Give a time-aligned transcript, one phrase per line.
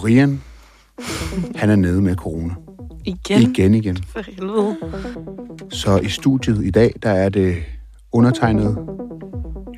[0.00, 0.42] Brian,
[1.56, 2.54] han er nede med corona.
[3.04, 3.42] Igen?
[3.42, 3.96] Igen, igen.
[3.96, 4.76] For helvede.
[5.70, 7.56] Så i studiet i dag, der er det
[8.12, 8.78] undertegnet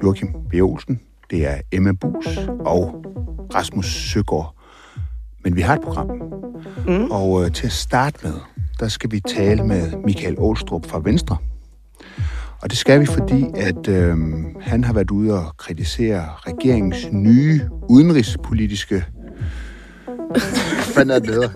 [0.03, 0.55] Joachim B.
[0.55, 1.01] Olsen,
[1.31, 3.05] det er Emma Bus og
[3.55, 4.57] Rasmus Søgaard.
[5.45, 6.11] Men vi har et program.
[6.87, 7.11] Mm.
[7.11, 8.35] Og øh, til at starte med,
[8.81, 11.37] der skal vi tale med Michael Ålstrup fra Venstre.
[12.63, 14.17] Og det skal vi, fordi at øh,
[14.61, 19.05] han har været ude og kritisere regeringens nye udenrigspolitiske...
[20.33, 21.51] Hvad fanden er det, der hedder?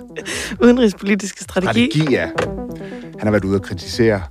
[0.62, 1.90] Udenrigspolitiske strategi.
[1.90, 2.28] Strategi, ja.
[3.18, 4.22] Han har været ude og kritisere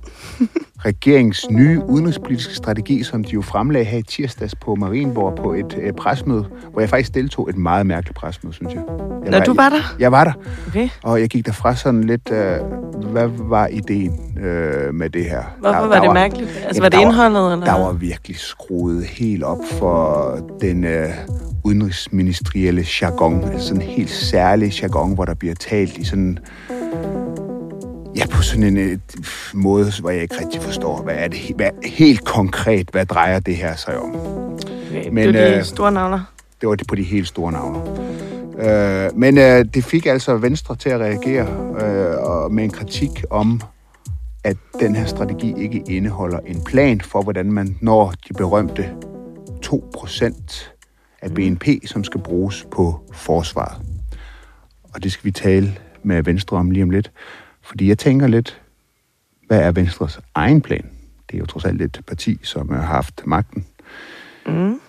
[0.86, 5.78] regeringens nye udenrigspolitiske strategi, som de jo fremlagde her i tirsdags på Marienborg på et
[5.82, 8.82] øh, presmøde, hvor jeg faktisk deltog et meget mærkeligt presmøde, synes jeg.
[9.24, 9.96] jeg Når du var der?
[9.98, 10.32] Jeg var der,
[10.68, 10.88] Okay.
[11.02, 12.56] og jeg gik derfra sådan lidt, øh,
[13.12, 15.42] hvad var ideen øh, med det her?
[15.60, 16.48] Hvorfor Der- var der det mærkeligt?
[16.50, 17.64] Altså, Jamen, var det indholdet, eller?
[17.64, 21.08] Der var virkelig skruet helt op for den øh,
[21.64, 26.38] udenrigsministerielle jargon, altså sådan en helt særlig jargon, hvor der bliver talt i sådan
[28.16, 28.98] Ja, på sådan en øh,
[29.54, 33.56] måde, hvor jeg ikke rigtig forstår, hvad er det hvad, helt konkret, hvad drejer det
[33.56, 34.14] her sig om.
[34.14, 36.20] Okay, men, det er de øh, store navner.
[36.60, 37.78] Det var det på de helt store navne.
[38.58, 41.46] Øh, men øh, det fik altså Venstre til at reagere
[41.82, 43.60] øh, og med en kritik om,
[44.44, 48.90] at den her strategi ikke indeholder en plan for, hvordan man når de berømte
[49.66, 50.76] 2%
[51.22, 53.78] af BNP, som skal bruges på forsvaret.
[54.94, 57.10] Og det skal vi tale med Venstre om lige om lidt.
[57.66, 58.62] Fordi jeg tænker lidt,
[59.46, 60.90] hvad er Venstres egen plan?
[61.30, 63.66] Det er jo trods alt et parti, som har haft magten
[64.46, 64.80] Mm.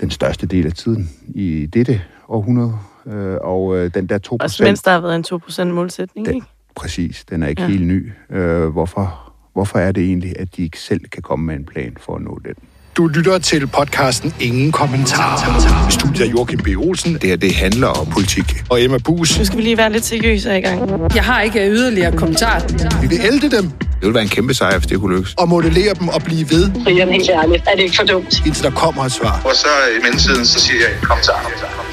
[0.00, 2.78] den største del af tiden i dette århundrede.
[3.06, 6.34] Øh, og øh, den der 2 Også mens der har været en 2% målsætning, Den-
[6.34, 6.46] ikke?
[6.74, 7.68] præcis, den er ikke Ja.
[7.68, 8.12] helt ny.
[8.30, 11.96] Øh, hvorfor, hvorfor er det egentlig, at de ikke selv kan komme med en plan
[12.00, 12.54] for at nå den?
[12.96, 15.88] Du lytter til podcasten Ingen Kommentar.
[15.88, 16.68] I studiet er Joachim B.
[16.76, 18.62] Olsen Det her, det handler om politik.
[18.70, 19.38] og Emma Bus.
[19.38, 21.00] Nu skal vi lige være lidt seriøse her i gang.
[21.14, 22.62] Jeg har ikke yderligere kommentar.
[23.02, 25.34] Vi vil ælde dem Det ville være en kæmpe sejr, hvis det kunne lykkes.
[25.34, 28.46] og modellere dem og blive ved, Brian, helt ærligt, er det ikke for dumt?
[28.46, 29.42] indtil der kommer et svar.
[29.44, 29.66] Og så
[29.98, 31.32] i mellemtiden, så siger jeg, kom så.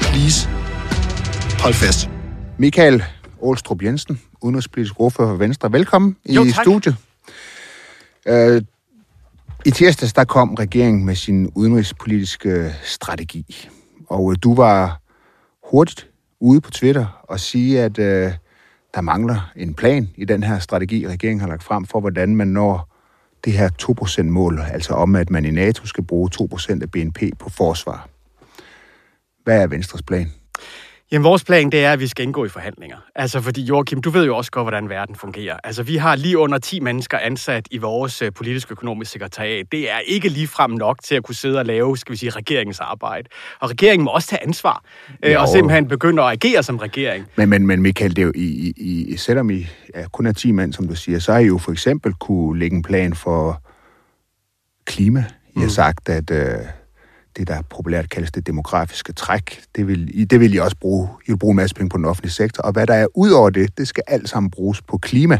[0.00, 0.48] Please.
[1.60, 2.08] Hold fast.
[2.58, 3.04] Michael
[3.42, 5.72] Ålstrup Jensen, udenrigspolitisk ordfører for Venstre.
[5.72, 6.64] Velkommen Jo, i tak.
[6.64, 6.96] studiet.
[8.28, 8.62] Øh,
[9.66, 13.68] i tirsdags, der kom regeringen med sin udenrigspolitiske strategi.
[14.06, 15.00] Og øh, du var
[15.70, 16.10] hurtigt
[16.40, 18.32] ude på Twitter og sige, at øh,
[18.94, 22.48] der mangler en plan i den her strategi, regeringen har lagt frem for, hvordan man
[22.48, 22.96] når
[23.44, 27.50] det her 2%-mål, altså om, at man i NATO skal bruge 2% af BNP på
[27.50, 28.08] forsvar.
[29.44, 30.32] Hvad er Venstres plan?
[31.12, 32.96] Jamen, vores plan, det er, at vi skal indgå i forhandlinger.
[33.14, 35.56] Altså, fordi Joachim, du ved jo også godt, hvordan verden fungerer.
[35.64, 39.66] Altså, vi har lige under 10 mennesker ansat i vores øh, politisk-økonomiske sekretariat.
[39.72, 42.80] Det er ikke ligefrem nok til at kunne sidde og lave, skal vi sige, regeringens
[42.80, 43.28] arbejde.
[43.60, 44.84] Og regeringen må også tage ansvar,
[45.24, 45.40] øh, Jo.
[45.40, 47.26] og simpelthen begynde at agere som regering.
[47.36, 50.32] Men, men, men Michael, det er jo i, i, i, selvom I er kun er
[50.32, 53.14] 10 mand, som du siger, så har I jo for eksempel kunne lægge en plan
[53.14, 53.62] for
[54.84, 55.24] klima.
[55.56, 56.58] I har sagt, at øh,
[57.36, 61.08] det, der populært kaldes det demografiske træk, det vil, I, det vil I også bruge.
[61.26, 62.62] I vil bruge en masse penge på den offentlige sektor.
[62.62, 65.38] Og hvad der er ud over det, det skal alt sammen bruges på klima.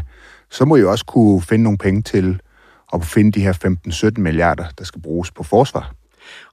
[0.49, 2.41] Så må I også kunne finde nogle penge til
[2.93, 3.53] at finde de her
[4.17, 5.93] 15-17 milliarder, der skal bruges på forsvar.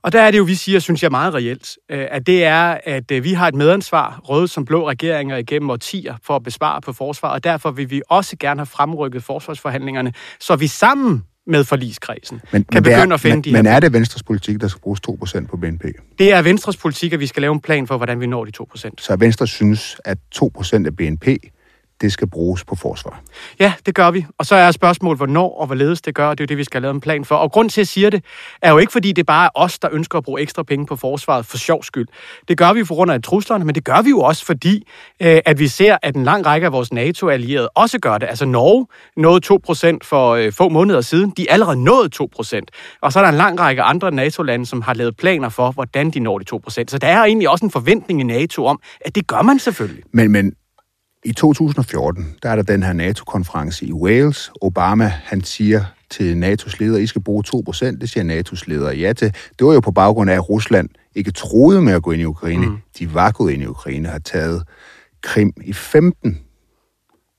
[0.03, 2.79] Og der er det jo, vi siger, synes jeg meget reelt, øh, at det er,
[2.85, 6.81] at øh, vi har et medansvar, røde som blå regeringer igennem årtier, for at bespare
[6.81, 11.65] på forsvar, og derfor vil vi også gerne have fremrykket forsvarsforhandlingerne, så vi sammen med
[11.65, 14.61] forligskredsen Men, kan begynde er, at finde men, de her men er det Venstres politik,
[14.61, 15.85] der skal bruges 2% på BNP?
[16.19, 18.53] Det er Venstres politik, at vi skal lave en plan for, hvordan vi når de
[18.61, 21.27] 2% Så Venstre synes, at 2% af BNP,
[22.01, 23.21] det skal bruges på forsvar.
[23.61, 24.27] Ja, det gør vi.
[24.39, 26.65] Og så er spørgsmålet, hvornår og hvorledes det gør, og det er jo det, vi
[26.65, 27.35] skal lavet en plan for.
[27.35, 28.25] Og grund til, at jeg siger det,
[28.63, 30.97] er jo ikke, fordi det bare er os, der ønsker at bruge ekstra penge på
[30.97, 32.07] forsvaret for sjov skyld.
[32.49, 34.87] Det gør vi på grund af truslerne, men det gør vi jo også, fordi
[35.23, 38.27] øh, at vi ser, at en lang række af vores NATO-allierede også gør det.
[38.27, 38.87] Altså Norge
[39.17, 39.41] nåede
[39.93, 41.31] 2% for øh, få måneder siden.
[41.37, 42.61] De er allerede nået 2%.
[43.01, 46.11] Og så er der en lang række andre NATO-lande, som har lavet planer for, hvordan
[46.11, 46.71] de når de 2%.
[46.71, 50.05] Så der er egentlig også en forventning i NATO om, at det gør man selvfølgelig.
[50.13, 50.53] Men, men
[51.29, 54.51] i 2014, der er der den her NATO-konference i Wales.
[54.61, 57.85] Obama, han siger til NATO's ledere, I skal bruge 2%.
[57.85, 59.35] Det siger NATO's ledere ja til.
[59.59, 62.25] Det var jo på baggrund af, at Rusland ikke troede med at gå ind i
[62.25, 62.67] Ukraine.
[62.67, 62.77] Mm.
[62.99, 64.63] De var gået ind i Ukraine og har taget
[65.23, 66.41] Krim i 15.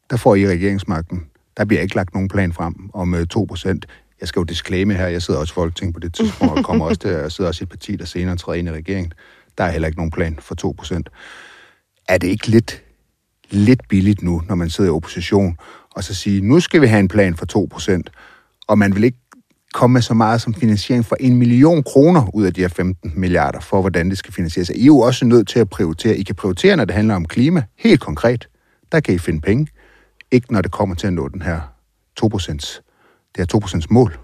[0.09, 1.25] Der får I regeringsmagten.
[1.57, 3.79] Der bliver ikke lagt nogen plan frem om øh, 2%.
[4.19, 6.85] Jeg skal jo disclaime her, jeg sidder også i Folketinget på det tidspunkt, og kommer
[6.89, 9.13] også til at sidde også i et parti, der senere træder ind i regeringen.
[9.57, 10.55] Der er heller ikke nogen plan for
[10.95, 11.01] 2%.
[12.09, 12.83] Er det ikke lidt
[13.49, 15.57] lidt billigt nu, når man sidder i opposition,
[15.95, 17.67] og så sige, nu skal vi have en plan for
[17.97, 18.01] 2%,
[18.67, 19.17] og man vil ikke
[19.73, 23.13] komme med så meget som finansiering for en million kroner ud af de her 15
[23.15, 24.69] milliarder, for hvordan det skal finansieres.
[24.69, 26.17] I er jo også nødt til at prioritere.
[26.17, 28.47] I kan prioritere, når det handler om klima, helt konkret.
[28.91, 29.67] Der kan I finde penge.
[30.31, 31.59] Ikke når det kommer til at nå den her
[32.23, 32.81] 2%,
[33.35, 34.19] det her 2% mål.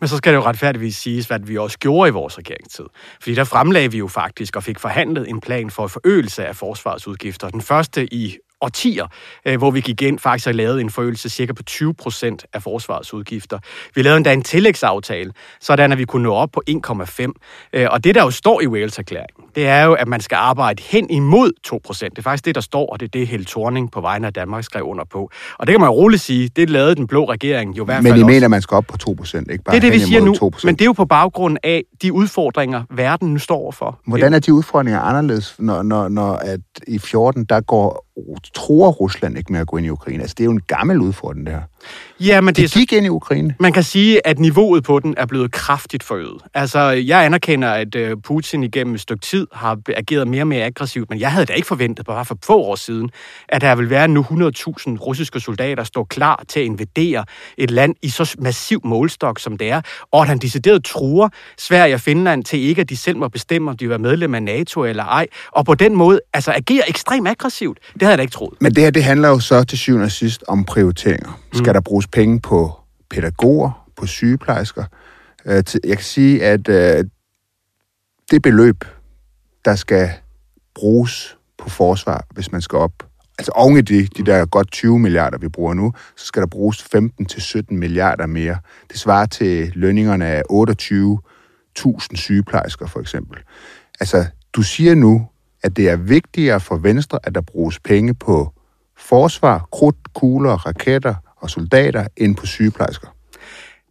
[0.00, 2.84] Men så skal det jo retfærdigvis siges, hvad vi også gjorde i vores regeringstid.
[3.20, 7.08] Fordi der fremlagde vi jo faktisk og fik forhandlet en plan for forøgelse af forsvarets
[7.08, 7.48] udgifter.
[7.48, 9.06] Den første i årtier,
[9.46, 12.62] øh, hvor vi gik ind faktisk og lavede en forøgelse cirka på 20 procent af
[12.62, 13.58] forsvarets udgifter.
[13.94, 17.32] Vi lavede endda en tillægsaftale, sådan at vi kunne nå op på 1,5.
[17.72, 20.82] Øh, og det, der jo står i Wales-erklæringen, det er jo, at man skal arbejde
[20.82, 22.10] hen imod 2 procent.
[22.12, 24.32] Det er faktisk det, der står, og det er det, Held Thorning på vegne af
[24.32, 25.30] Danmark skrev under på.
[25.58, 28.02] Og det kan man jo roligt sige, det lavede den blå regering jo i hvert
[28.02, 28.32] Men fald I også.
[28.32, 30.34] mener, man skal op på 2 procent, ikke bare Det er det, vi siger nu,
[30.54, 30.60] 2%.
[30.66, 34.00] men det er jo på baggrund af de udfordringer, verden nu står overfor.
[34.06, 38.06] Hvordan er de udfordringer anderledes, når, når, når at i 14, der går,
[38.54, 40.22] tror Rusland ikke med at gå ind i Ukraine?
[40.22, 41.62] Altså, det er jo en gammel udfordring, det her.
[42.20, 43.54] Ja, men det De så gik ind i Ukraine.
[43.60, 46.42] Man kan sige, at niveauet på den er blevet kraftigt forøget.
[46.54, 50.64] Altså, jeg anerkender, at øh, Putin igennem et stykke tid har ageret mere og mere
[50.64, 53.10] aggressivt, men jeg havde da ikke forventet, bare for få år siden,
[53.48, 54.30] at der vil være nu 100.000
[54.96, 57.24] russiske soldater, der står klar til at invadere
[57.58, 59.80] et land i så massiv målstok, som det er,
[60.12, 61.28] og at han decideret truer
[61.58, 64.34] Sverige og Finland til ikke, at de selv må bestemme, om de vil være medlem
[64.34, 67.78] af NATO eller ej, og på den måde altså agerer ekstremt aggressivt.
[67.92, 68.54] Det havde jeg da ikke troet.
[68.60, 71.40] Men det her, det handler jo så til syvende og sidst om prioriteringer.
[71.52, 72.72] Skal der bruges penge på
[73.10, 74.84] pædagoger, på sygeplejersker?
[75.46, 77.04] Øh, Jeg kan sige, at øh,
[78.30, 78.84] det beløb,
[79.64, 80.10] der skal
[80.74, 82.92] bruges på forsvar, hvis man skal op,
[83.38, 86.46] altså oven i de, de der godt 20 milliarder, vi bruger nu, så skal der
[86.46, 88.58] bruges 15-17 milliarder mere.
[88.90, 93.38] Det svarer til lønningerne af 28.000 sygeplejersker, for eksempel.
[94.00, 95.28] Altså, du siger nu,
[95.62, 98.52] at det er vigtigere for Venstre, at der bruges penge på
[98.98, 103.08] forsvar, krudt, kugler, raketter og soldater, end på sygeplejersker.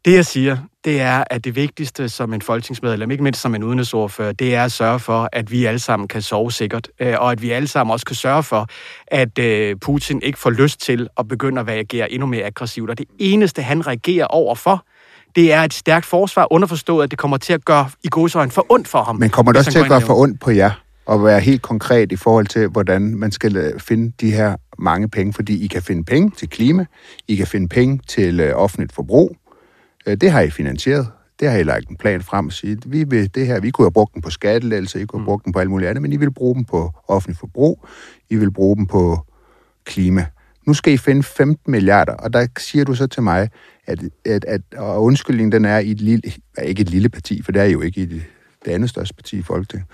[0.05, 3.63] Det, jeg siger, det er, at det vigtigste som en folketingsmedlem, ikke mindst som en
[3.63, 7.31] udenrigsordfører, det er at sørge for, at vi alle sammen kan sove sikkert, øh, og
[7.31, 8.67] at vi alle sammen også kan sørge for,
[9.07, 12.89] at øh, Putin ikke får lyst til at begynde at reagere endnu mere aggressivt.
[12.89, 14.85] Og det eneste, han reagerer over for,
[15.35, 18.65] det er et stærkt forsvar, underforstået, at det kommer til at gøre i godsøjne for
[18.69, 19.15] ondt for ham.
[19.15, 20.71] Men kommer det også til at gøre for ondt på jer?
[21.05, 25.09] Og være helt konkret i forhold til, hvordan man skal øh, finde de her mange
[25.09, 25.33] penge?
[25.33, 26.85] Fordi I kan finde penge til klima,
[27.27, 29.37] I kan finde penge til øh, offentligt forbrug.
[30.07, 31.07] Øh, Det har I finansieret.
[31.39, 33.85] Det har I lagt en plan frem og sige, vi vil det her, vi kunne
[33.85, 36.13] have brugt den på skattelædelser, I kunne have brugt den på alt muligt andet, men
[36.13, 37.85] I vil bruge dem på offentligt forbrug,
[38.29, 39.17] I vil bruge dem på
[39.85, 40.25] klima.
[40.67, 43.49] Nu skal I finde 15 milliarder, og der siger du så til mig,
[43.85, 46.21] at, at, at og undskyldningen den er i et lille,
[46.63, 48.23] ikke et lille parti, for det er jo ikke i det,
[48.65, 49.87] det andet største parti i Folketinget.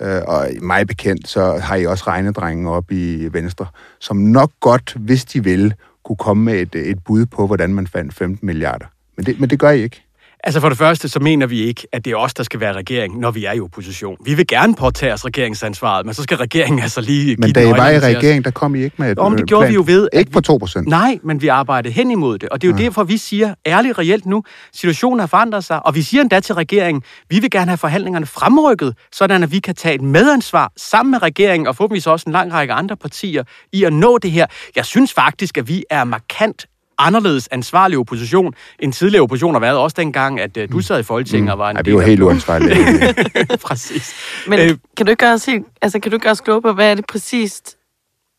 [0.00, 3.66] Øh, og mig bekendt, så har I også regnedrengen op i Venstre,
[4.00, 7.86] som nok godt, hvis de vil, kunne komme med et, et bud på, hvordan man
[7.86, 8.86] fandt 15 milliarder.
[9.16, 10.05] Men det, men det gør I ikke.
[10.44, 12.72] Altså for det første, så mener vi ikke, at det er os, der skal være
[12.72, 14.16] regering, når vi er i opposition.
[14.24, 17.60] Vi vil gerne påtage os regeringsansvaret, men så skal regeringen altså lige Men give da
[17.60, 19.62] den I var i regering, der kom I ikke med et Om det øh, gjorde
[19.62, 19.70] plan.
[19.70, 20.88] vi jo ved, Ikke på 2 procent.
[20.88, 22.84] Nej, men vi arbejdede hen imod det, og det er jo ja.
[22.84, 24.42] derfor, vi siger ærligt reelt nu,
[24.72, 28.26] situationen har forandret sig, og vi siger endda til regeringen, vi vil gerne have forhandlingerne
[28.26, 32.32] fremrykket, sådan at vi kan tage et medansvar sammen med regeringen, og forhåbentlig også en
[32.32, 34.46] lang række andre partier, i at nå det her.
[34.76, 36.66] Jeg synes faktisk, at vi er markant
[36.98, 41.02] anderledes ansvarlig opposition, end tidligere opposition har været, også dengang, at uh, du sad i
[41.02, 42.78] Folketinget og var en Nej, del det var helt uansvarligt.
[43.66, 44.14] Præcis.
[44.46, 46.40] Men Øh, øh, kan du ikke gøre os helt, altså kan du ikke gøre os
[46.40, 47.76] kloge på, hvad er det præcist?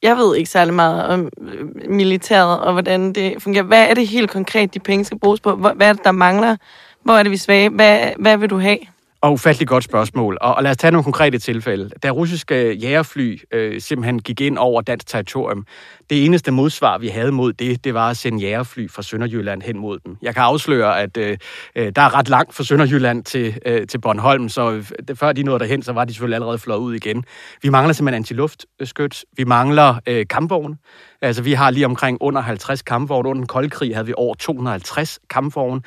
[0.04, 3.64] Jeg ved ikke særlig meget om øh, militæret og hvordan det fungerer.
[3.64, 5.56] Hvad er det helt konkret, de penge skal bruges på?
[5.56, 6.56] Hvad er det, der mangler?
[7.04, 7.70] Hvor er det, vi er svage?
[7.70, 8.78] Hvad, hvad vil du have?
[9.22, 10.38] Og ufattelig godt spørgsmål.
[10.42, 11.90] Og, og lad os tage nogle konkrete tilfælde.
[12.04, 15.66] Da russiske jægerfly øh, simpelthen gik ind over dansk territorium,
[16.10, 19.78] det eneste modsvar, vi havde mod det, det var at sende jægerfly fra Sønderjylland hen
[19.78, 20.18] mod dem.
[20.22, 21.38] Jeg kan afsløre, at øh,
[21.76, 25.44] øh der er ret langt fra Sønderjylland til, øh, til Bornholm, så det- før de
[25.44, 27.24] nåede derhen, så var de selvfølgelig allerede flået ud igen.
[27.62, 29.26] Vi mangler simpelthen antiluftskyt.
[29.38, 30.78] Vi mangler øh, kampvogne.
[31.22, 33.30] Altså, vi har lige omkring under 50 kampvogne.
[33.30, 35.82] Under den kolde krig havde vi over 250 kampvogne.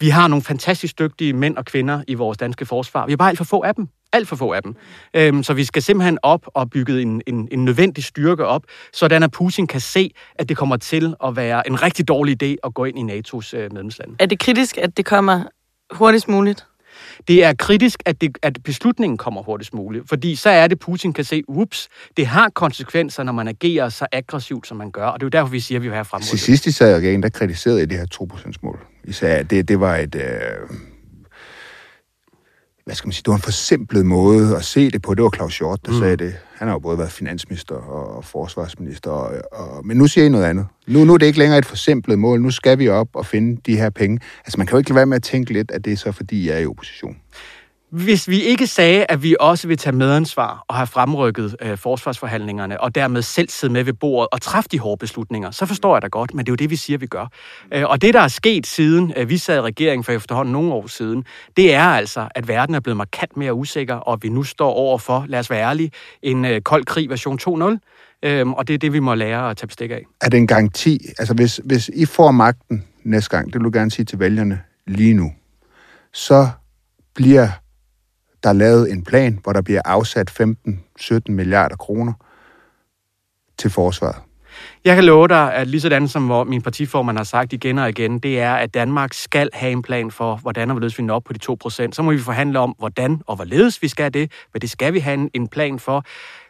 [0.00, 3.06] Vi har nogle fantastisk dygtige mænd og kvinder i vores danske forsvar.
[3.06, 3.88] Vi har bare alt for få af dem.
[4.14, 4.76] Alt for få af dem.
[5.14, 9.22] Øhm, så vi skal simpelthen op og bygge en, en, en nødvendig styrke op, sådan
[9.22, 12.74] at Putin kan se, at det kommer til at være en rigtig dårlig idé at
[12.74, 14.14] gå ind i NATO's øh, medlemslande.
[14.18, 15.42] Er det kritisk, at det kommer
[15.90, 16.66] hurtigst muligt?
[17.28, 21.12] Det er kritisk, at, det, at beslutningen kommer hurtigst muligt, fordi så er det, Putin
[21.12, 25.20] kan se, ups, det har konsekvenser, når man agerer så aggressivt, som man gør, og
[25.20, 26.40] det er jo derfor, vi siger, at vi vil have Til fremrykket.
[26.40, 28.28] sidst I sad i regeringen, der kritiserede I det her 2
[28.62, 28.78] mål.
[29.04, 30.14] I sagde, at det, det var et...
[30.14, 30.22] Øh,
[32.84, 35.14] hvad skal man sige, det var en forsimplet måde at se det på.
[35.14, 35.98] Det var Claus Hjort, der mm.
[35.98, 36.34] sagde det.
[36.54, 40.44] Han har jo både været finansminister og forsvarsminister, og, og, men nu siger I noget
[40.44, 40.66] andet.
[40.86, 42.40] Nu, nu er det ikke længere et forsimplet mål.
[42.40, 44.20] Nu skal vi op og finde de her penge.
[44.38, 46.12] Altså, man kan jo ikke lade være med at tænke lidt, at det er så,
[46.12, 47.16] fordi jeg er i opposition.
[47.94, 52.80] Hvis vi ikke sagde, at vi også vil tage medansvar og have fremrykket øh, forsvarsforhandlingerne,
[52.80, 56.02] og dermed selv sidde med ved bordet og træffe de hårde beslutninger, så forstår jeg
[56.02, 57.26] da godt, men det er jo det, vi siger, vi gør.
[57.72, 60.72] Øh, og det, der er sket siden øh, vi sad i regeringen for efterhånden nogle
[60.72, 61.24] år siden,
[61.56, 64.98] det er altså, at verden er blevet markant mere usikker, og vi nu står over
[64.98, 65.90] for, lad os være ærlige,
[66.22, 68.28] en øh, kold krig version 2.0.
[68.28, 70.02] øh, og det er det, vi må lære at tage bestik af.
[70.20, 71.06] Er det en garanti?
[71.18, 74.60] Altså, hvis, hvis I får magten næste gang, det vil du gerne sige til vælgerne
[74.86, 75.32] lige nu,
[76.12, 76.48] så
[77.14, 77.48] bliver
[78.44, 82.12] der er lavet en plan, hvor der bliver afsat 15-17 milliarder kroner
[83.58, 84.22] til forsvaret.
[84.84, 88.18] Jeg kan love dig, at lige sådan som min partiformand har sagt igen og igen,
[88.18, 91.24] det er, at Danmark skal have en plan for, hvordan og hvorledes vi når op
[91.24, 94.60] på de 2% Så må vi forhandle om, hvordan og hvorledes vi skal det, men
[94.60, 96.04] det skal vi have en plan for.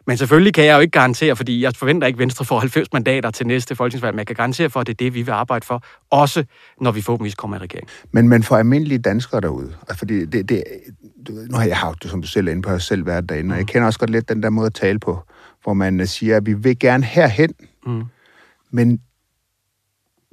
[0.06, 2.92] Men selvfølgelig kan jeg jo ikke garantere, fordi jeg forventer ikke, at Venstre får 90
[2.92, 5.32] mandater til næste folketingsvalg, men jeg kan garantere for, at det er det, vi vil
[5.32, 6.44] arbejde for, også
[6.80, 7.88] når vi forhåbentlig kommer i regering.
[8.12, 10.64] Men, men for almindelige danskere derude, altså fordi det, det,
[11.50, 13.52] nu har jeg haft det, som du selv er inde på, jeg selv været derinde,
[13.52, 15.18] og jeg kender også godt lidt den der måde at tale på,
[15.62, 17.54] hvor man øh, siger, at vi vil gerne herhen,
[17.86, 18.04] mm.
[18.70, 19.00] men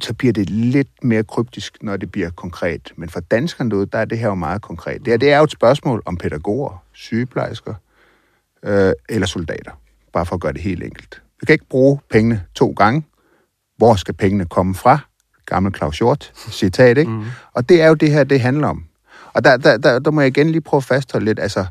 [0.02, 2.94] så bliver det lidt mere kryptisk, når det bliver konkret.
[2.96, 5.00] Men for danskerne derude, der er det her jo meget konkret.
[5.00, 7.74] Det, her, det er jo et spørgsmål om pædagoger, sygeplejersker
[8.64, 9.72] øh, eller soldater.
[10.14, 11.22] Bare for at gøre det helt enkelt.
[11.40, 13.06] Vi kan ikke bruge pengene to gange.
[13.78, 15.00] Hvor skal pengene komme fra?
[15.46, 17.12] Gammel Claus Hjort, citat, ikke?
[17.12, 17.26] Mm.
[17.54, 18.86] Og det er jo det her, det handler om.
[19.34, 21.66] Og der, der, der, der må jeg igen lige prøve at fastholde lidt, altså,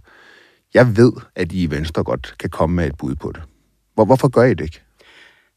[0.75, 3.43] jeg ved, at I i Venstre godt kan komme med et bud på det.
[3.95, 4.83] Hvor, hvorfor gør I det ikke?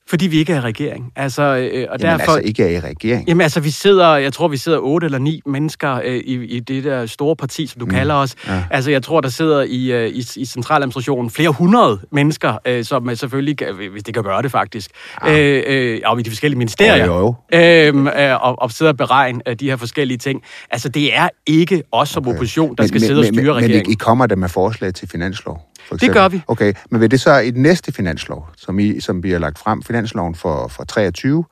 [0.09, 1.11] Fordi vi ikke er i regering.
[1.15, 3.27] Altså, øh, og jamen, derfor, altså ikke er i regering?
[3.27, 6.59] Jamen altså, vi sidder, jeg tror, vi sidder otte eller ni mennesker øh, i, i
[6.59, 7.91] det der store parti, som du mm.
[7.91, 8.35] kalder os.
[8.47, 8.63] Ja.
[8.71, 13.09] Altså, jeg tror, der sidder i, øh, i, i centraladministrationen flere hundrede mennesker, øh, som
[13.09, 13.57] øh, selvfølgelig,
[13.91, 14.91] hvis det kan gøre det faktisk,
[15.25, 15.39] ja.
[15.39, 17.35] øh, øh, og i de forskellige ministerier, jo, jo.
[17.59, 20.41] Øh, øh, og, og sidder og beregne øh, de her forskellige ting.
[20.71, 22.33] Altså, det er ikke os som okay.
[22.33, 23.83] opposition, der men, skal men, sidde og styre men, regeringen.
[23.85, 25.61] Men I kommer der med forslag til finanslov?
[25.91, 26.41] Det gør vi.
[26.47, 29.59] Okay, men vil det så i den næste finanslov, som, I, som vi har lagt
[29.59, 31.45] frem, finansloven for, for 23,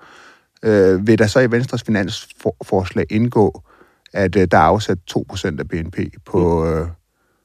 [0.63, 3.63] øh, vil der så i Venstres finansforslag indgå,
[4.13, 6.65] at øh, der er afsat 2% af BNP på...
[6.65, 6.87] Øh,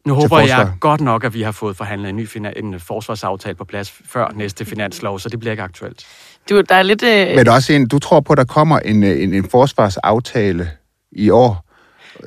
[0.06, 3.64] nu håber jeg godt nok, at vi har fået forhandlet en ny en forsvarsaftale på
[3.64, 6.06] plads før næste finanslov, så det bliver ikke aktuelt.
[6.50, 7.02] Du, der er lidt...
[7.02, 7.36] Øh...
[7.36, 10.70] Men også en, du tror på, at der kommer en, øh, en, en forsvarsaftale
[11.12, 11.64] i år,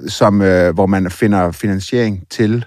[0.07, 2.65] som, øh, hvor man finder finansiering til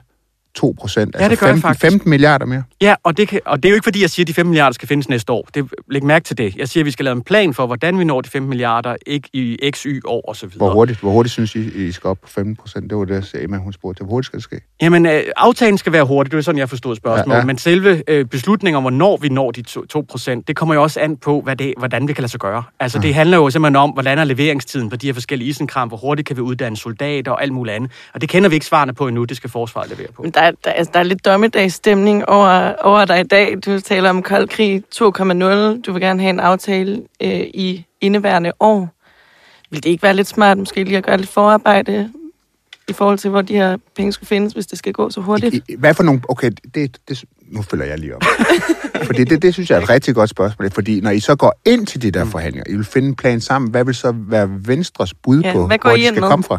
[0.55, 1.15] 2 procent.
[1.15, 2.63] Altså ja, det gør 15, 15 milliarder mere.
[2.81, 4.47] Ja, og det, kan, og det er jo ikke fordi, jeg siger, at de 5
[4.47, 5.49] milliarder skal findes næste år.
[5.55, 6.57] Det, læg mærke til det.
[6.57, 8.97] Jeg siger, at vi skal lave en plan for, hvordan vi når de 5 milliarder,
[9.07, 10.59] ikke i x, y år og så videre.
[10.59, 12.91] Hvor hurtigt, hvor hurtigt synes I, I skal op på 15 procent?
[12.91, 14.05] Det var det, Emma hun spurgte.
[14.05, 14.61] Hvor hurtigt skal det ske?
[14.83, 16.33] Jamen, øh, aftalen skal være hurtig.
[16.33, 17.35] Det er sådan, jeg forstod spørgsmålet.
[17.35, 17.45] Ja, ja.
[17.45, 21.01] Men selve øh, beslutningen om, hvornår vi når de 2 procent, det kommer jo også
[21.01, 22.63] an på, hvad det, hvordan vi kan lade sig gøre.
[22.81, 23.03] Altså, ja.
[23.03, 26.29] det handler jo simpelthen om, hvordan er leveringstiden på de her forskellige isenkram, hvor hurtigt
[26.29, 27.91] kan vi uddanne soldater og alt muligt andet.
[28.15, 29.25] Og det kender vi ikke svarene på endnu.
[29.25, 30.23] Det skal forsvaret levere på.
[30.23, 33.59] Men der, der, altså, der er lidt dommedagsstemning over, over dig i dag.
[33.67, 35.81] Du taler om kold krig 2.0.
[35.81, 38.89] Du vil gerne have en aftale øh, i indeværende år.
[39.71, 42.11] Vil det ikke være lidt smart måske lige at gøre lidt forarbejde
[42.89, 45.55] i forhold til, hvor de her penge skulle findes, hvis det skal gå så hurtigt?
[45.55, 46.21] I, hvad for nogle...
[46.29, 48.23] Okay, det, det, nu følger jeg lige op.
[49.07, 50.71] fordi det, det synes jeg er et rigtig godt spørgsmål.
[50.71, 52.31] Fordi når I så går ind til de der mm.
[52.31, 55.67] forhandlinger, I vil finde en plan sammen, hvad vil så være Venstres bud ja, på,
[55.67, 56.29] hvor de skal med?
[56.29, 56.59] komme fra?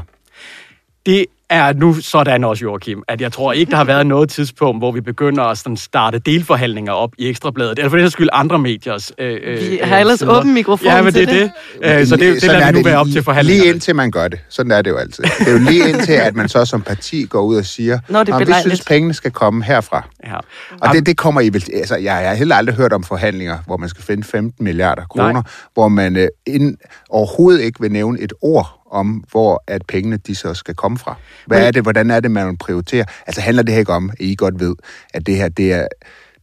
[1.05, 4.81] Det er nu sådan også, Joachim, at jeg tror ikke, der har været noget tidspunkt,
[4.81, 8.59] hvor vi begynder at sådan starte delforhandlinger op i Ekstrabladet, eller for det skyld andre
[8.59, 10.39] mediers øh, øh Vi har ellers sider.
[10.39, 11.51] åben mikrofon Ja, men det er det.
[11.83, 11.99] det.
[11.99, 13.63] Øh, så det, det lader vi nu være op til forhandlinger.
[13.63, 14.39] Lige indtil man gør det.
[14.49, 15.23] Sådan er det jo altid.
[15.23, 18.23] Det er jo lige indtil, at man så som parti går ud og siger, Nå,
[18.23, 20.07] det vi synes, pengene skal komme herfra.
[20.25, 20.35] Ja.
[20.81, 21.63] Og det, det kommer I vel...
[21.73, 25.03] Altså, jeg, jeg har heller aldrig hørt om forhandlinger, hvor man skal finde 15 milliarder
[25.05, 25.41] kroner, Nej.
[25.73, 26.77] hvor man øh, ind,
[27.09, 31.15] overhovedet ikke vil nævne et ord om, hvor at pengene de så skal komme fra.
[31.47, 33.05] Hvad er det, hvordan er det, man prioriterer?
[33.27, 34.75] Altså handler det her ikke om, at I godt ved,
[35.13, 35.87] at det her, det er,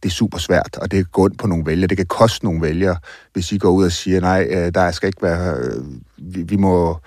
[0.03, 1.87] det er super svært, og det går ind på nogle vælgere.
[1.87, 2.97] Det kan koste nogle vælgere,
[3.33, 5.83] hvis I går ud og siger, nej, øh, der skal ikke være, øh,
[6.17, 6.99] vi, vi, må,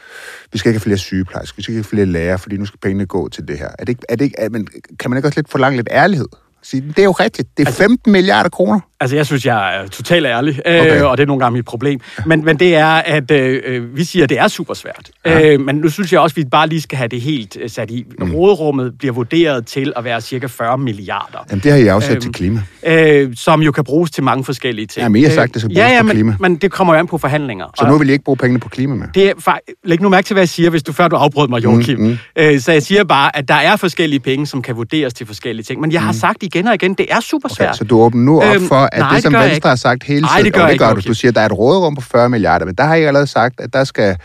[0.52, 2.80] vi skal ikke have flere sygeplejersker, vi skal ikke have flere lærere, fordi nu skal
[2.80, 3.68] pengene gå til det her.
[3.78, 4.68] Er det ikke, er det ikke, er, men,
[5.00, 6.28] kan man ikke også lidt forlange lidt ærlighed?
[6.64, 8.80] Sige, det er jo rigtigt, det er 15 altså, milliarder kroner.
[9.00, 11.02] Altså, jeg synes, jeg er totalt ærlig, øh, Okay.
[11.02, 12.00] og det er nogle gange mit problem.
[12.26, 15.10] Men, men det er, at øh, øh, vi siger, at det er super svært.
[15.26, 15.52] Ja.
[15.52, 17.70] Øh, men nu synes jeg også, at vi bare lige skal have det helt øh,
[17.70, 18.04] sat i.
[18.20, 18.34] Mm.
[18.34, 22.20] Råderummet bliver vurderet til at være cirka 40 milliarder, Jamen, det har I afsat Øhm,
[22.20, 22.62] til klima.
[22.86, 25.02] øh, som jo kan bruges til mange forskellige ting.
[25.02, 26.36] Jamen, I har sagt, det skal Øh, bruges ja, ja, på men, klima.
[26.40, 27.66] men det kommer jo an på forhandlinger.
[27.78, 29.08] Så nu vil I ikke bruge pengene på klima mere?
[29.14, 31.64] det er, læg nu mærke til, hvad jeg siger, hvis du før du afbrød mig,
[31.64, 31.98] Joachim.
[31.98, 32.16] Mm, mm.
[32.36, 35.64] Øh, så jeg siger bare, at der er forskellige penge, som kan vurderes til forskellige
[35.64, 35.80] ting.
[35.80, 37.68] Men jeg har sagt igen og igen, det er super svært.
[37.68, 39.54] Okay, så du åbner nu op Øhm, for, at nej, det, det som jeg Venstre
[39.56, 39.68] ikke.
[39.68, 41.10] har sagt hele Nej, tiden, det gør og det ikke, gør du, Joachim.
[41.10, 43.26] du siger, at der er et råderum på 40 milliarder, men der har I allerede
[43.26, 44.16] sagt, at der skal,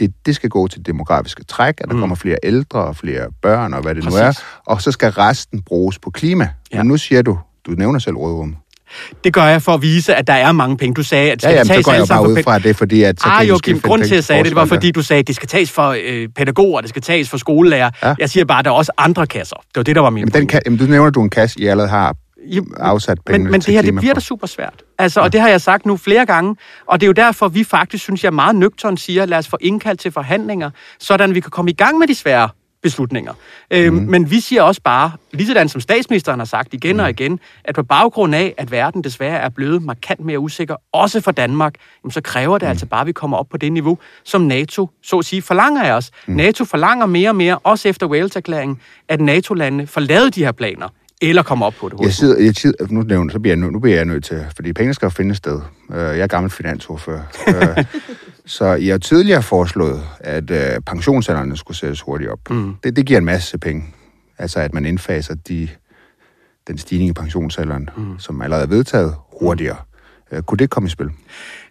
[0.00, 2.00] det, det skal gå til demografiske træk, at der mm.
[2.00, 4.40] kommer flere ældre og flere børn og hvad det nu Præcis.
[4.40, 6.48] er, og så skal resten bruges på klima.
[6.72, 6.78] Ja.
[6.78, 8.56] Men nu siger du, du nævner selv råderum.
[9.24, 10.94] Det gør jeg for at vise, at der er mange penge.
[10.94, 12.76] Du sagde, at det Ja, skal jamen, så tages går jeg bare ud fra, det
[12.76, 14.90] fordi, at så Ah, jo, Kim, grund til, at jeg sagde det, det var fordi,
[14.90, 17.90] du sagde, at det skal tages for øh, pædagoger, det skal tages for skolelærer.
[18.02, 18.08] Ja.
[18.08, 18.14] Ja.
[18.18, 19.56] Jeg siger bare, at der er også andre kasser.
[19.56, 21.60] Det var det, der var min Jamen, den kan, jamen, du nævner du en kasse,
[21.60, 22.14] I allerede har
[22.76, 24.82] afsat penge men, men det her, det bliver da super svært.
[24.98, 27.64] Altså, og det har jeg sagt nu flere gange, og det er jo derfor, vi
[27.64, 30.70] faktisk, synes jeg, meget nøgtern siger, lad os få indkaldt til forhandlinger,
[31.00, 32.48] sådan vi kan komme i gang med de svære
[32.84, 33.32] beslutninger.
[33.70, 37.74] Øhm, Men vi siger også bare, ligesådan som statsministeren har sagt igen og igen, at
[37.74, 41.74] på baggrund af, at verden desværre er blevet markant mere usikker, også for Danmark,
[42.04, 44.90] jamen, så kræver det altså bare, at vi kommer op på det niveau, som NATO,
[45.02, 46.10] så at sige, forlanger af os.
[46.26, 50.88] NATO forlanger mere og mere, også efter Wales-erklæringen, at NATO-landene forlader de her planer,
[51.22, 53.70] eller kommer op på det Jeg sidder, jeg sidder, nu, nævner, så bliver jeg, nu,
[53.70, 55.60] nu bliver jeg nødt til, fordi pengene skal finde et sted.
[55.92, 57.22] Øh, jeg er gammel finansordfører.
[57.48, 57.84] Øh,
[58.46, 62.50] så jeg har tidligere foreslået, at øh, pensionsalderne skulle sættes hurtigt op.
[62.50, 62.76] Mm.
[62.84, 63.84] Det, det giver en masse penge.
[64.38, 65.68] Altså, at man indfaser de,
[66.68, 68.18] den stigning i pensionsalderen, mm.
[68.18, 69.76] som allerede er vedtaget, hurtigere.
[70.32, 71.10] Øh, kunne det komme i spil?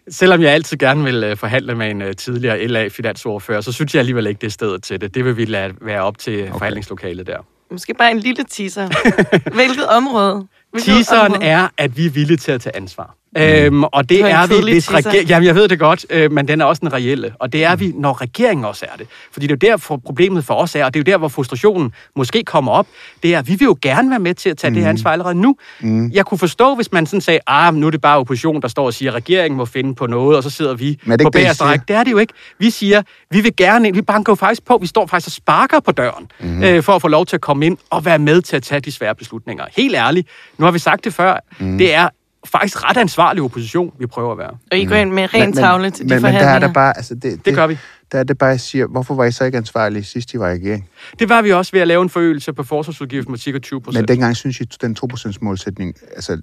[0.08, 4.00] Selvom jeg altid gerne vil øh, forhandle med en øh, tidligere LA-finansordfører, så synes jeg
[4.00, 5.14] alligevel ikke, det er stedet til det.
[5.14, 6.52] Det vil vi lade være op til okay.
[6.52, 7.38] forhandlingslokalet der.
[7.70, 8.88] Måske bare en lille teaser.
[9.54, 10.46] Hvilket område?
[10.70, 11.48] Hvilket Teaseren område?
[11.48, 13.16] er, at vi er villige til at tage ansvar.
[13.36, 13.42] Mm.
[13.42, 15.28] Øhm, og det Det er vi, hvis regeringen...
[15.28, 17.32] Jamen, jeg ved det godt, øh, men den er også en reelle.
[17.38, 19.06] Og det er vi, når regeringen også er det.
[19.32, 21.28] Fordi det er jo derfor problemet for os er, og det er jo der, hvor
[21.28, 22.86] frustrationen måske kommer op,
[23.22, 24.74] det er, at vi vil jo gerne være med til at tage mm.
[24.74, 25.56] det her ansvar allerede nu.
[25.80, 26.10] Mm.
[26.10, 28.86] Jeg kunne forstå, hvis man sådan sagde, ah, nu er det bare opposition, der står
[28.86, 31.30] og siger, at regeringen må finde på noget, og så sidder vi Men det på
[31.30, 31.84] bagerste række.
[31.88, 32.32] Det er det jo ikke.
[32.58, 33.96] Vi siger, vi vil gerne ind.
[33.96, 34.78] Vi banker jo faktisk på.
[34.80, 36.62] Vi står faktisk og sparker på døren mm.
[36.62, 38.80] øh, for at få lov til at komme ind og være med til at tage
[38.80, 39.64] de svære beslutninger.
[39.76, 41.78] Helt ærligt, nu har vi sagt det før, mm.
[41.78, 42.08] det er
[42.46, 44.56] faktisk ret ansvarlig opposition, vi prøver at være.
[44.72, 46.66] Og I går ind med ren tavle til de men, men der er forhandlinger.
[46.66, 47.78] der bare, altså det, det, gør vi.
[48.12, 50.48] Der er det bare, jeg siger, hvorfor var I så ikke ansvarlige sidst, I var
[50.48, 50.88] i regering?
[51.18, 53.82] Det var vi også ved at lave en forøgelse på forsvarsudgiften med cirka 20% Men
[53.82, 54.08] procent.
[54.08, 56.42] dengang synes jeg, den 2% målsætning, altså,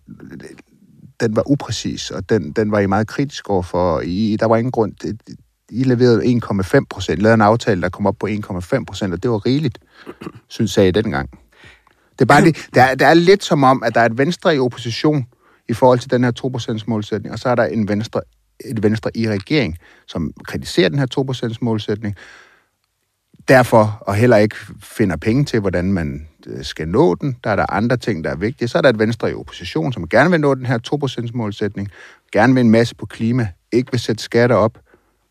[1.20, 4.01] den var upræcis, og den, den var I meget kritisk overfor.
[4.01, 4.94] I, der var ingen grund.
[5.72, 9.31] I leverede 1,5 procent, lavede en aftale, der kom op på 1,5 procent, og det
[9.31, 9.79] var rigeligt,
[10.48, 11.29] synes jeg dengang.
[12.11, 14.18] Det er, bare det, der, er, der er lidt som om, at der er et
[14.18, 15.25] venstre i opposition
[15.72, 16.31] i forhold til den her
[16.79, 18.22] 2% målsætning, og så er der en venstre,
[18.66, 22.16] et venstre i regering, som kritiserer den her 2% målsætning,
[23.48, 27.38] derfor og heller ikke finder penge til, hvordan man øh, skal nå den.
[27.44, 28.68] Der er der andre ting, der er vigtige.
[28.68, 30.79] Så er der et venstre i opposition, som gerne vil nå den her
[31.27, 31.90] 2% målsætning,
[32.31, 34.79] gerne vil en masse på klima, ikke vil sætte skatter op,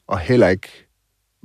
[0.07, 0.87] og heller ikke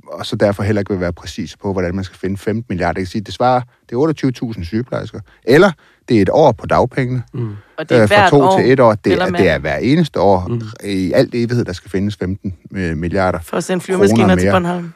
[0.06, 3.00] og så derfor heller ikke vil være præcis på, hvordan man skal finde 15 milliarder.
[3.00, 5.20] Jeg kan sige, det svarer, det er 28.000 sygeplejersker.
[5.44, 5.72] Eller
[6.08, 7.22] det er et år på dagpengene.
[7.34, 7.56] Mm.
[7.78, 8.94] Og det er Øh, fra hvert to år, til et år.
[8.94, 10.46] Det er, det er hver eneste år.
[10.48, 10.60] Mm.
[10.84, 13.38] I alt evighed, der skal findes 15 øh, milliarder.
[13.42, 14.50] For at sende flyvemaskiner til.
[14.50, 14.92] Bornholm.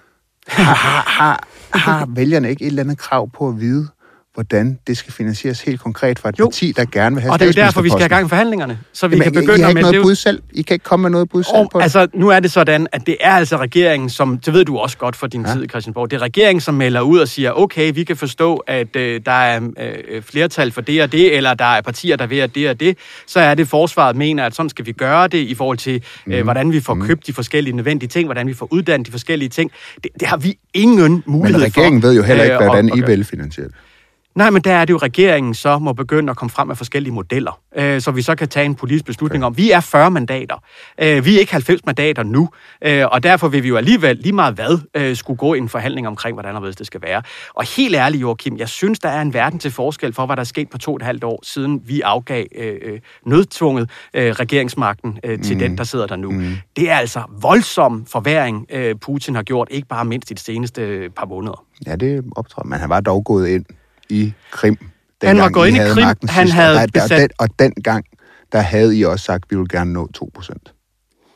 [0.47, 3.89] Har, har, har, har vælgerne ikke et eller andet krav på at vide,
[4.35, 6.45] hvordan det skal finansieres helt konkret fra et Jo.
[6.45, 8.29] parti, der gerne vil have Og det er jo derfor, vi skal have gang i
[8.29, 8.79] forhandlingerne.
[8.93, 10.03] Så vi Jamen, kan I, I begynde har ikke med noget det.
[10.03, 10.43] bud selv.
[10.53, 11.83] I kan ikke komme med noget bud selv på Og, det.
[11.83, 14.97] altså, nu er det sådan, at det er altså regeringen, som, det ved du også
[14.99, 15.53] godt for din ja.
[15.53, 18.57] tid i Christiansborg, det er regeringen, som melder ud og siger, okay, vi kan forstå,
[18.57, 22.27] at øh, der er øh, flertal for det og det, eller der er partier, der
[22.27, 25.39] vil det og det, så er det, forsvaret mener, at sådan skal vi gøre det,
[25.39, 28.69] i forhold til, øh, hvordan vi får købt de forskellige nødvendige ting, hvordan vi får
[28.71, 29.71] uddannet de forskellige ting.
[30.05, 31.81] Det, det har vi ingen mulighed Men for.
[31.81, 33.75] regeringen ved jo heller ikke, øh, hvordan at- I at- vil finansiere det.
[34.35, 37.15] Nej, men der er det jo, regeringen så må begynde at komme frem med forskellige
[37.15, 39.57] modeller, øh, så vi så kan tage en politisk beslutning om.
[39.57, 40.65] Vi er 40 mandater.
[41.01, 42.49] Øh, vi er ikke 90 mandater nu,
[42.83, 45.69] øh, og derfor vil vi jo alligevel lige meget hvad øh, skulle gå i en
[45.69, 47.23] forhandling omkring, hvordan og det skal være.
[47.55, 50.41] Og helt ærligt, Joachim, jeg synes, der er en verden til forskel for, hvad der
[50.41, 54.33] er sket på to og et halvt år, siden vi afgav øh, øh, nødtvunget øh,
[54.33, 55.61] regeringsmagten øh, til mm.
[55.61, 56.31] den, der sidder der nu.
[56.31, 56.55] Mm.
[56.77, 60.83] Det er altså voldsom forværing, øh, Putin har gjort, ikke bare mindst i de seneste
[60.83, 61.65] øh, par måneder.
[61.87, 62.69] Ja, det optræder.
[62.69, 63.65] Men han var dog gået ind
[64.11, 64.79] i Krim.
[65.23, 66.05] Han var gået I ind i Krim.
[66.05, 66.55] Han sidst.
[66.55, 68.05] havde og, der, besat- og, den, og dengang,
[68.53, 70.73] der havde I også sagt, at vi vil gerne nå 2 procent.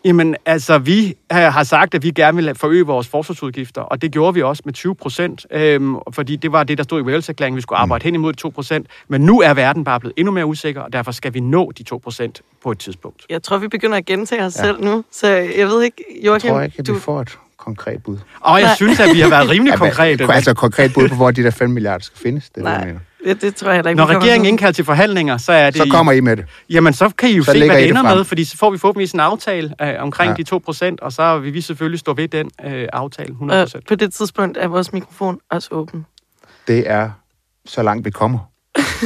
[0.04, 4.12] Jamen, altså, vi øh, har sagt, at vi gerne vil forøge vores forsvarsudgifter, og det
[4.12, 7.56] gjorde vi også med 20 procent, øhm, fordi det var det, der stod i Wales-erklæringen,
[7.56, 8.06] vi skulle arbejde mm.
[8.06, 8.86] hen imod 2 procent.
[9.08, 11.82] Men nu er verden bare blevet endnu mere usikker, og derfor skal vi nå de
[11.82, 13.26] 2 procent på et tidspunkt.
[13.30, 14.62] Jeg tror, vi begynder at gentage os ja.
[14.62, 16.48] selv nu, så jeg ved ikke, Joachim...
[16.48, 16.94] Jeg tror ikke, at du...
[16.94, 18.18] vi får et konkret bud.
[18.40, 18.76] Og jeg Nej.
[18.76, 20.32] synes, at vi har været rimelig konkrete.
[20.32, 22.50] Altså et konkret bud på, hvor de der 5 milliarder skal findes.
[22.50, 23.00] Det er det, jeg Nej, mener.
[23.34, 23.98] det, det tror jeg heller ikke.
[23.98, 25.76] Når regeringen indkalder til forhandlinger, så er det...
[25.76, 26.44] Så kommer I med det.
[26.70, 28.16] Jamen, så kan I jo Så se, hvad det det ender frem.
[28.16, 30.30] med, fordi så får vi forhåbentlig en aftale øh, omkring Ja.
[30.32, 30.36] ja.
[30.36, 33.64] de 2 procent, og så vil vi selvfølgelig stå ved den øh, aftale 100 Og
[33.66, 33.86] procent.
[33.88, 36.06] på det tidspunkt er vores mikrofon også åben.
[36.68, 37.10] Det er
[37.66, 38.38] så langt vi kommer.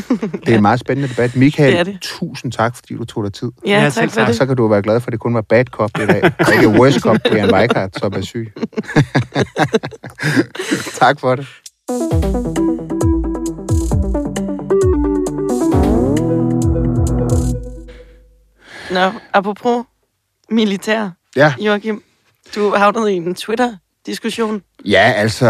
[0.47, 1.37] Det er en meget spændende debat.
[1.37, 1.99] Michael, Det det.
[2.01, 3.51] tusind tak, fordi du tog dig tid.
[3.67, 4.37] Ja, Ja, tak for det.
[4.37, 6.55] så kan du være glad for, at det kun var bad cop i dag, og
[6.55, 8.53] ikke worst cop, Brian Weikart, som er syg.
[11.01, 11.47] tak for det.
[18.91, 19.85] Nå, apropos
[20.51, 22.03] militær, Ja, Joachim,
[22.55, 24.63] du havnede i en Twitter-diskussion.
[24.85, 25.47] ja altså,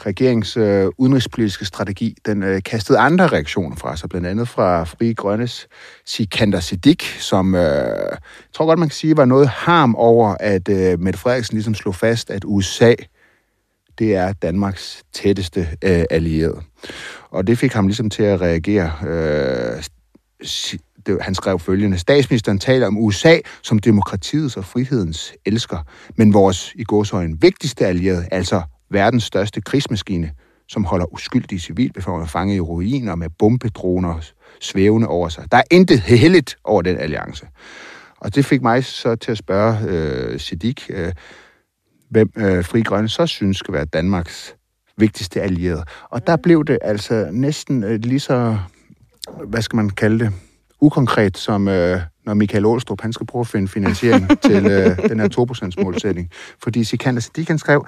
[0.00, 5.12] regerings øh, udenrigspolitiske strategi, den øh, kastede andre reaktioner fra sig, blandt andet fra Fri
[5.12, 5.68] Grønnes
[6.06, 8.18] Sikander Siddiq, som øh, jeg
[8.52, 11.94] tror godt, man kan sige, var noget harm over, at øh, Mette Frederiksen ligesom slog
[11.94, 12.94] fast, at USA,
[13.98, 16.60] det er Danmarks tætteste øh, allierede.
[17.30, 18.92] Og det fik ham ligesom til at reagere.
[19.06, 19.82] Øh,
[21.06, 21.98] det, han skrev følgende.
[21.98, 25.78] Statsministeren taler om USA som demokratiets og frihedens elsker,
[26.16, 30.30] men vores i gåsøjne vigtigste allierede, altså verdens største krigsmaskine,
[30.68, 34.20] som holder uskyldige civilbefolkninger fanget i ruiner med bombedroner
[34.60, 35.52] svævende over sig.
[35.52, 37.46] Der er intet heldigt over den alliance.
[38.20, 41.12] Og det fik mig så til at spørge øh, Siddiq, øh,
[42.10, 44.54] hvem øh, Fri Grønne så synes skal være Danmarks
[44.96, 45.84] vigtigste allierede.
[46.10, 48.58] Og der blev det altså næsten øh, lige så,
[49.44, 50.32] hvad skal man kalde det,
[50.80, 55.20] ukonkret, som øh, når Michael Ålstrup, han skal prøve at finde finansiering til øh, den
[55.20, 56.30] her 2%-målsætning.
[56.62, 57.86] Fordi Sikander Siddiq, han skrev,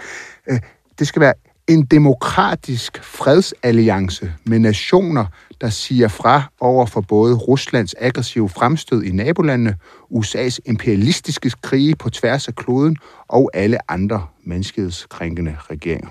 [0.51, 0.61] øh,
[0.99, 1.35] det skal være
[1.69, 5.27] en demokratisk fredsalliance med nationer,
[5.61, 9.77] der siger fra over for både Ruslands aggressive fremstød i nabolandene,
[10.11, 12.97] USA's imperialistiske krige på tværs af kloden
[13.29, 16.09] og alle andre menneskehedskrænkende regeringer.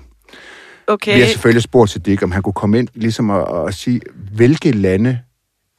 [0.86, 4.00] Okay, Vi har selvfølgelig spurgt Siddiq, om han kunne komme ind ligesom og, og sige,
[4.34, 5.20] hvilke lande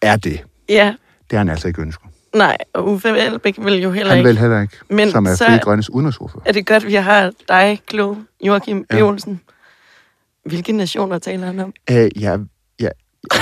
[0.02, 0.44] er det?
[0.70, 0.94] ja,
[1.30, 2.06] Det har han altså ikke ønsket.
[2.36, 4.28] Nej, og Uffe Elbæk vil jo heller Han ikke.
[4.30, 6.43] vil heller ikke, Men som er Fri Grønnes udenrigsordfører.
[6.45, 9.02] Er det godt, vi har dig, Klo, Joachim Ja.
[9.02, 9.41] Olsen?
[10.45, 11.74] Hvilke nationer taler han om?
[11.91, 12.38] Øh, ja,
[12.80, 12.89] ja,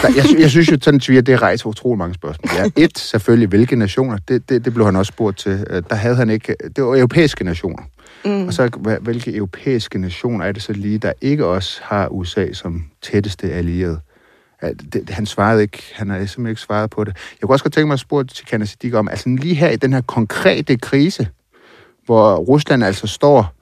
[0.01, 2.49] der, jeg, jeg synes jo, sådan at det rejser utrolig mange spørgsmål.
[2.57, 5.65] Ja, et, selvfølgelig, hvilke nationer, det, det, det blev han også spurgt til.
[5.69, 7.83] Øh, Der havde han ikke, det var europæiske nationer.
[8.25, 8.47] Mm.
[8.47, 8.67] Og så,
[9.01, 13.99] hvilke europæiske nationer er det så lige, der ikke også har USA som tætteste allierede?
[14.93, 17.15] Det, han svarede ikke, han har simpelthen ikke svaret på det.
[17.15, 19.69] Jeg kunne også godt tænke mig at spørge til Kenneth Siddiq om, altså lige her
[19.69, 21.27] i den her konkrete krise,
[22.05, 23.53] hvor Rusland altså står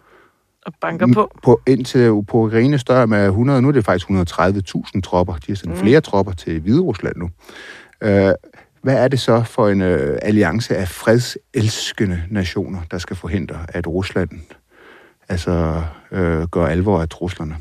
[0.65, 1.31] Og banker på.
[1.43, 5.33] på indtil på Ukraine større med 100, nu er det faktisk 130.000 tropper.
[5.33, 5.81] De har sendt mm.
[5.81, 7.29] flere tropper til Hvide Rusland nu.
[8.01, 8.33] Øh,
[8.83, 13.87] hvad er det så for en øh, alliance af fredselskende nationer, der skal forhindre, at
[13.87, 14.29] Rusland
[15.29, 17.55] altså øh, gør alvor af truslerne?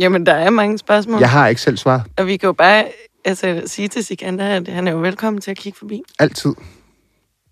[0.00, 1.20] Jamen, der er mange spørgsmål.
[1.20, 2.02] Jeg har ikke selv svaret.
[2.16, 2.88] Og vi kan jo bare
[3.24, 6.02] altså, sige til Sikander, at han er jo velkommen til at kigge forbi.
[6.18, 6.54] Altid.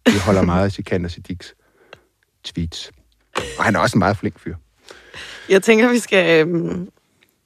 [0.07, 1.55] Vi holder meget af Sikander Siddiqs
[2.45, 2.93] tweets.
[3.59, 4.55] Og han er også en meget flink fyr.
[5.49, 6.89] Jeg tænker, vi skal, øhm,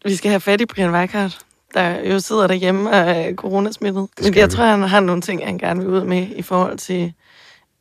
[0.05, 1.39] vi skal have fat i Brian Weikart,
[1.75, 4.09] der jo sidder derhjemme og er coronasmittet.
[4.23, 4.53] Men jeg vi.
[4.53, 7.13] tror, han har nogle ting, han gerne vil ud med i forhold til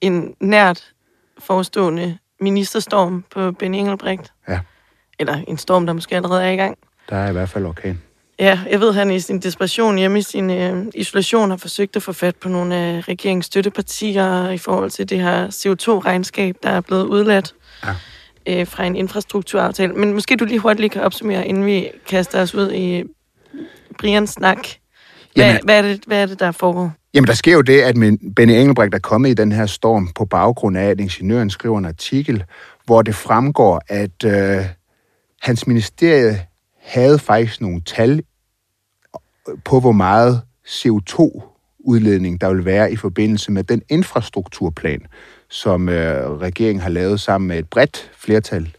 [0.01, 0.93] en nært
[1.39, 4.33] forestående ministerstorm på Benny Engelbrecht.
[4.47, 4.59] Ja.
[5.19, 6.77] Eller en storm, der måske allerede er i gang.
[7.09, 8.01] Der er i hvert fald orkan.
[8.39, 12.03] Ja, jeg ved, han i sin desperation hjemme i sin øh, isolation har forsøgt at
[12.03, 16.81] få fat på nogle af regeringens støttepartier i forhold til det her CO2-regnskab, der er
[16.81, 17.53] blevet udladt
[18.47, 18.59] Ja.
[18.61, 19.93] øh, fra en infrastrukturaftale.
[19.93, 23.03] Men måske du lige hurtigt lige kan opsummere, inden vi kaster os ud i
[23.99, 24.57] Brians snak.
[25.35, 26.91] Hvad, Jamen- hvad, er det, hvad er det, der foregår?
[27.13, 27.95] Jamen, der sker jo det, at
[28.35, 31.85] Benny Engelbrecht er kommet i den her storm på baggrund af, at ingeniøren skriver en
[31.85, 32.43] artikel,
[32.85, 34.65] hvor det fremgår, at øh,
[35.41, 36.41] hans ministerie
[36.87, 38.23] havde faktisk nogle tal
[39.65, 45.01] på, hvor meget CO2-udledning der vil være i forbindelse med den infrastrukturplan,
[45.49, 48.75] som øh, regeringen har lavet sammen med et bredt flertal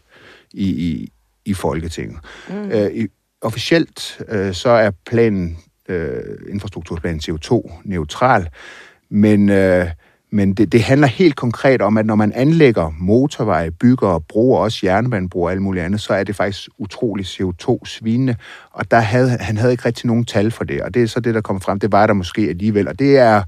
[0.51, 1.11] i, i,
[1.45, 2.19] i Folketinget.
[2.49, 2.71] Mm.
[2.71, 3.07] Øh, i,
[3.41, 5.57] officielt øh, så er planen,
[5.89, 8.49] øh, infrastrukturplanen CO2-neutral,
[9.09, 9.87] men, øh,
[10.31, 14.79] men det, det handler helt konkret om, at når man anlægger motorveje, bygger broer, også
[14.83, 18.35] jernbanebroer og alt muligt andet, så er det faktisk utrolig CO2-svinende.
[18.71, 21.19] Og der havde, han havde ikke rigtig nogen tal for det, og det er så
[21.19, 21.79] det, der kom frem.
[21.79, 23.43] Det var der måske alligevel, og det er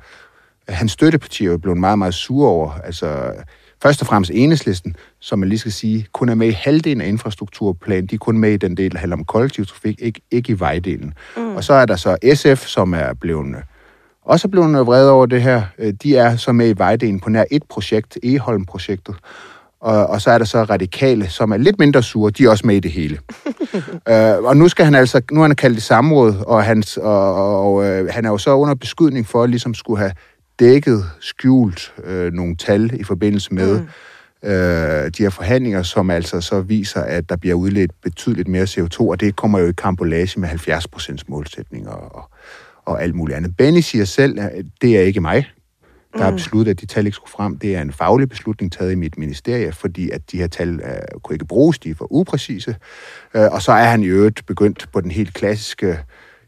[0.70, 2.72] Hans støttepartier er jo blevet meget, meget sure over.
[2.84, 3.34] Altså,
[3.82, 7.08] først og fremmest enhedslisten, som man lige skal sige, kun er med i halvdelen af
[7.08, 8.06] infrastrukturplanen.
[8.06, 10.60] De er kun med i den del, der handler om kollektiv trafik, ikke, ikke i
[10.60, 11.13] vejdelen.
[11.38, 11.56] Mm.
[11.56, 13.56] Og så er der så SF, som er blevet
[14.25, 15.63] også er blevet vrede over det her.
[15.77, 19.15] Øh, De er så med i vejdelen på nær et projekt, Eholm-projektet.
[19.81, 22.67] Og, og så er der så radikale, som er lidt mindre sure, de er også
[22.67, 23.19] med i det hele.
[24.10, 27.36] øh, og nu skal han altså, nu er han kaldt i samråd, og, hans, og,
[27.36, 30.12] og, og øh, han er jo så under beskydning for at ligesom skulle have
[30.60, 34.49] dækket, skjult øh, nogle tal i forbindelse med mm.
[34.49, 38.99] øh, de her forhandlinger, som altså så viser, at der bliver udledt betydeligt mere CO2,
[38.99, 42.29] og det kommer jo i kampolage med 70% målsætning og, og,
[42.86, 43.58] og alt muligt andet.
[43.58, 45.46] Benny siger selv, at det er ikke mig,
[46.17, 47.58] der har besluttet, at de tal ikke skulle frem.
[47.58, 51.22] Det er en faglig beslutning taget i mit ministerie, fordi at de her tal uh,
[51.24, 52.76] kunne ikke bruges, de er for upræcise.
[53.36, 56.00] Uh, og så er han i øvrigt begyndt på den helt klassiske,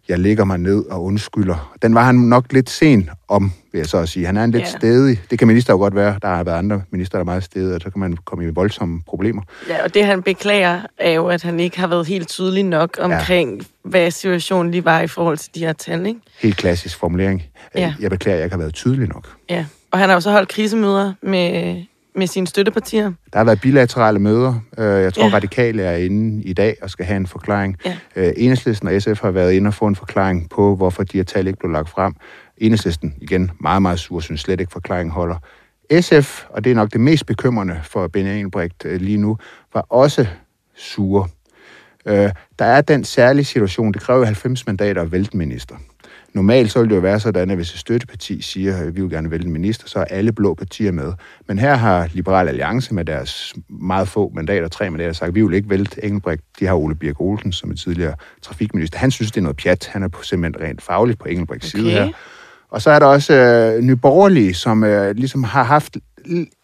[0.07, 1.73] jeg lægger mig ned og undskylder.
[1.81, 4.25] Den var han nok lidt sen om, vil jeg så at sige.
[4.25, 4.69] Han er en lidt Ja.
[4.69, 5.21] stedig.
[5.29, 6.19] Det kan minister jo godt være.
[6.21, 8.47] Der har været andre minister, der er meget stedige, og så kan man komme i
[8.47, 9.41] voldsomme problemer.
[9.69, 12.97] Ja, og det han beklager er jo, at han ikke har været helt tydelig nok
[13.01, 13.89] omkring, ja.
[13.89, 16.19] hvad situationen lige var i forhold til de her tal, ikke?
[16.39, 17.43] Helt klassisk formulering.
[17.75, 17.93] Ja.
[17.99, 19.27] Jeg beklager, at jeg ikke har været tydelig nok.
[19.49, 19.65] Ja.
[19.91, 21.75] Og han har jo så holdt krisemøder med,
[22.15, 23.11] med sine støttepartier.
[23.33, 24.53] Der har været bilaterale møder.
[24.77, 25.33] Øh, Jeg tror, Ja.
[25.35, 27.77] radikale er inde i dag og skal have en forklaring.
[27.85, 27.97] Ja.
[28.15, 31.23] Øh, Enhedslisten og SF har været inde og få en forklaring på, hvorfor de her
[31.23, 32.13] tal ikke blev lagt frem.
[32.57, 35.35] Enhedslisten, igen, meget, meget sur, synes slet ikke, forklaringen holder.
[36.01, 39.37] SF, og det er nok det mest bekymrende for Benny Engelbrecht øh, lige nu,
[39.73, 40.27] var også
[40.75, 41.27] sure.
[42.59, 45.75] Der er den særlige situation, det kræver jo 90 mandater at vælte minister.
[46.33, 49.09] Normalt så vil det jo være sådan, at hvis et støtteparti siger, at vi vil
[49.09, 51.13] gerne vælge en minister, så er alle blå partier med.
[51.47, 55.41] Men her har Liberal Alliance med deres meget få mandater, tre mandater, sagt, at vi
[55.41, 56.43] vil ikke vælte Engelbrecht.
[56.59, 58.99] De har Ole Birk Olsen som er tidligere trafikminister.
[58.99, 59.89] Han synes, det er noget pjat.
[59.91, 61.83] Han er simpelthen rent fagligt på Engelbrechts Okay.
[61.83, 62.09] side her.
[62.69, 65.97] Og så er der også øh, Nyborgerlige, som øh, ligesom har haft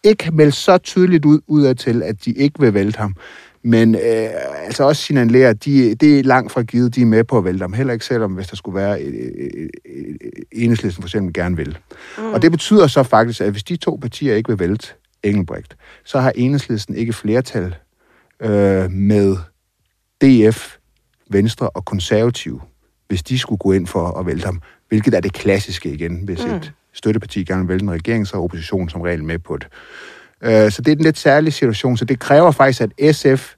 [0.03, 3.15] ikke meldt så tydeligt ud, udad til, at de ikke vil vælte ham.
[3.61, 4.29] Men øh,
[4.65, 7.45] altså også signalerer, at de, det er langt fra givet, de er med på at
[7.45, 7.73] vælte ham.
[7.73, 11.57] Heller ikke selvom, hvis der skulle være et, et, et, et, enhedslisten for eksempel gerne
[11.57, 11.77] vil.
[12.17, 12.23] Mm.
[12.23, 14.87] Og det betyder så faktisk, at hvis de to partier ikke vil vælte
[15.23, 17.75] Engelbrecht, så har enhedslisten ikke flertal
[18.39, 19.37] øh, med
[20.21, 20.75] DF,
[21.29, 22.61] Venstre og Konservative,
[23.07, 24.61] hvis de skulle gå ind for at vælte ham.
[24.87, 26.21] Hvilket er det klassiske igen.
[26.25, 26.53] Hvis mm.
[26.53, 29.67] et støtteparti gerne vil vælte en regering, så er oppositionen som regel med på det.
[30.43, 31.97] Øh, så det er en lidt særlig situation.
[31.97, 33.53] Så det kræver faktisk, at SF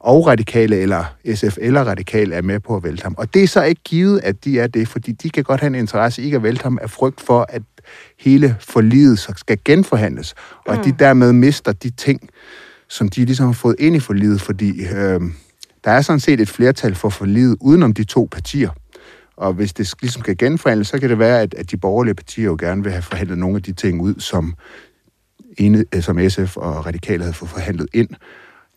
[0.00, 3.14] og radikale, eller SF eller radikale, er med på at vælte ham.
[3.18, 5.68] Og det er så ikke givet, at de er det, fordi de kan godt have
[5.68, 7.62] en interesse i ikke at vælte ham af frygt for, at
[8.18, 10.34] hele forliget skal genforhandles,
[10.66, 12.28] og at de dermed mister de ting,
[12.88, 15.20] som de ligesom har fået ind i forliget, fordi øh,
[15.84, 18.70] der er sådan set et flertal for forliget udenom de to partier.
[19.36, 22.44] Og hvis det ligesom skal genforhandles, så kan det være, at, at de borgerlige partier
[22.44, 24.54] jo gerne vil have forhandlet nogle af de ting ud, som,
[25.58, 28.08] ene, øh, som SF og Radikale havde fået forhandlet ind.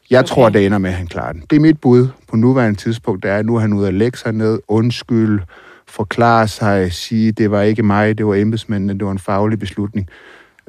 [0.10, 0.28] Jeg okay.
[0.28, 1.44] tror, det ender med, at han klarer den.
[1.50, 3.24] Det er mit bud på nuværende tidspunkt.
[3.24, 5.44] Det er, at nu er han ude at lægge sig ned, undskylde,
[5.88, 10.10] forklare sig, sige, det var ikke mig, det var embedsmændene, det var en faglig beslutning.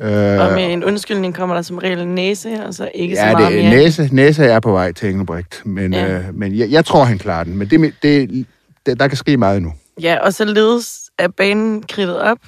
[0.00, 0.08] Øh,
[0.40, 3.52] Og med en undskyldning kommer der som regel næse, og så ikke så ja, meget
[3.52, 3.74] det, mere.
[3.76, 6.18] næse, næse er på vej til Engelbrecht, men, Ja.
[6.18, 7.56] øh, men jeg, jeg tror, han klarer den.
[7.56, 8.46] Men det, det,
[8.86, 9.72] det, der kan ske meget nu.
[10.02, 12.38] Ja, og således er banen kridtet op.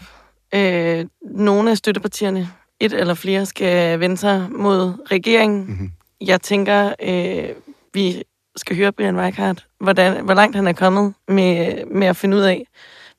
[0.54, 2.48] Øh, nogle af støttepartierne,
[2.80, 5.64] et eller flere, skal vende sig mod regeringen.
[5.64, 5.92] Mm-hmm.
[6.20, 7.48] Jeg tænker, øh,
[7.94, 8.22] vi
[8.56, 12.42] skal høre Brian Weikart, hvordan, hvor langt han er kommet med, med at finde ud
[12.42, 12.66] af,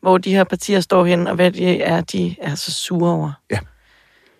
[0.02, 3.32] hvor de her partier står hen, og hvad det er, de er så sure over.
[3.52, 3.60] Ja.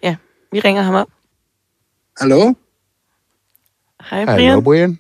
[0.04, 0.16] Ja,
[0.52, 1.08] vi ringer ham op.
[2.20, 2.54] Hallo?
[4.10, 4.40] Hej, Brian.
[4.40, 5.00] Hallo, Brian.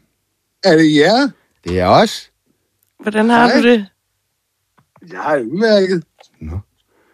[0.64, 1.30] Er det jer?
[1.64, 2.32] Det er os.
[3.00, 3.56] Hvordan har Hej.
[3.56, 3.86] du det?
[5.12, 6.04] Jeg er udmærket.
[6.40, 6.60] Nå.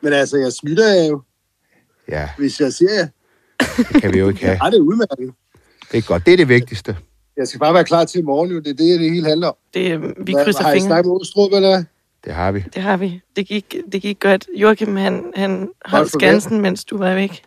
[0.02, 1.22] Men altså, jeg smitter jo,
[2.10, 3.08] Ja, hvis jeg siger jer.
[3.78, 4.60] det kan vi jo ikke have.
[4.64, 5.34] Ja, det er udmærket.
[5.92, 6.26] Det er godt.
[6.26, 6.98] Det er det vigtigste.
[7.38, 8.58] Jeg skal bare være klar til i morgen, jo.
[8.60, 9.56] Det er det, det hele handler om.
[9.74, 10.88] det vi krydser Har I fingre.
[10.88, 11.84] snakket med Ostrup, eller?
[12.26, 12.64] Det har vi.
[12.74, 13.22] Det har vi.
[13.36, 14.48] Det gik, det gik godt.
[14.56, 17.44] Joachim, han, han holdt skansen, mens du var væk.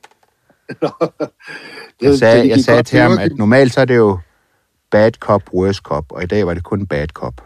[2.03, 4.18] Jeg sagde, det jeg sagde til ham, at normalt så er det jo
[4.90, 7.40] bad cop, worst cop, og i dag var det kun bad cop.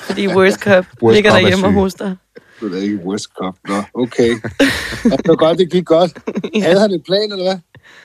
[0.00, 1.74] Fordi Worst Cup Worst ligger Cup er derhjemme syg.
[1.74, 2.16] hos dig.
[2.60, 3.54] Det er ikke West Cup.
[3.68, 4.30] Nå, okay.
[5.02, 6.18] Det var godt, det gik godt.
[6.62, 7.58] Havde han en plan, eller hvad?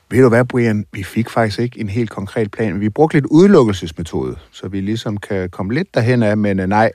[0.09, 0.85] Ved du hvad, Brian?
[0.91, 2.79] Vi fik faktisk ikke en helt konkret plan.
[2.79, 6.91] Vi brugte lidt udelukkelsesmetode, så vi ligesom kan komme lidt derhen af, men øh, nej,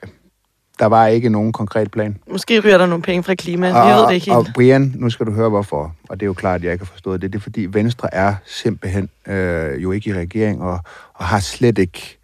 [0.79, 2.17] der var ikke nogen konkret plan.
[2.31, 3.67] Måske ryger der nogle penge fra klima.
[3.67, 4.55] Vi ved det ikke og helt.
[4.55, 6.91] Brian, nu skal du høre hvorfor, og det er jo klart, at jeg ikke har
[6.91, 7.33] forstået det.
[7.33, 10.79] Det er fordi Venstre er simpelthen øh, jo ikke i regering, og,
[11.13, 12.16] og har slet ikke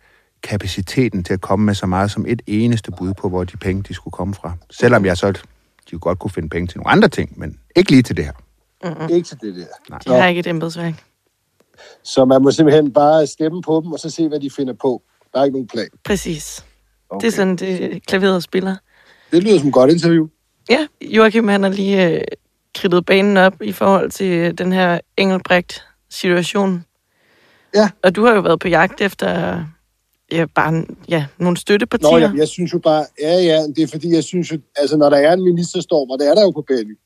[0.44, 3.84] kapaciteten til at komme med så meget som et eneste bud på, hvor de penge
[3.84, 4.54] de skulle komme fra.
[4.70, 5.32] Selvom jeg så
[5.92, 8.34] de godt kunne finde penge til nogle andre ting, men ikke lige til det her.
[9.10, 9.98] Ikke til det der.
[9.98, 11.04] De har ikke et embedsværk.
[12.04, 15.04] Så man må simpelthen bare stemme på dem, og så se, hvad de finder på.
[15.34, 15.88] Der er ikke nogen plan.
[16.04, 16.66] Præcis.
[17.10, 17.22] Okay.
[17.22, 18.76] Det er sådan, det klaveret spiller.
[19.32, 20.28] Det lyder som et godt interview.
[20.70, 22.22] Ja, Joachim han har lige øh,
[22.76, 26.86] kridtet banen op i forhold til øh, den her Engelbrecht-situation.
[27.76, 27.90] Ja.
[28.04, 29.64] Og du har jo været på jagt efter
[30.32, 32.10] ja, bare ja, nogle støttepartier.
[32.10, 34.98] Nå, jeg, jeg synes jo bare, ja, ja, det er fordi, jeg synes jo, altså
[34.98, 36.98] når der er en ministerstorm, og det er der jo på Benny,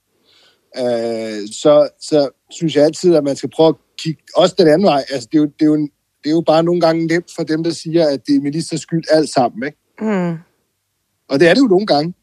[0.77, 4.85] øh, så, så synes jeg altid, at man skal prøve at kigge, også den anden
[4.85, 5.89] vej, altså det er jo, det er jo, en,
[6.23, 8.81] det er jo bare nogle gange nemt for dem, der siger, at det er ministers
[8.81, 9.77] skyld alt sammen, ikke?
[10.01, 10.37] Mm.
[11.29, 12.13] Og det er det jo nogle gange.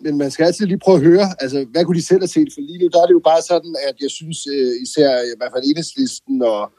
[0.00, 2.48] Men man skal altid lige prøve at høre, altså, hvad kunne de selv have set?
[2.54, 5.36] For lige nu, der er det jo bare sådan, at jeg synes, øh, især i
[5.38, 6.72] hvert fald enhedslisten og,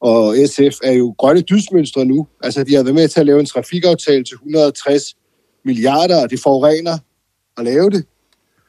[0.00, 2.26] og SF er jo grønne dysmønstre nu.
[2.42, 5.16] Altså, de har været med til at lave en trafikaftale til 160
[5.64, 6.98] milliarder, og det forurener
[7.58, 8.04] at lave det.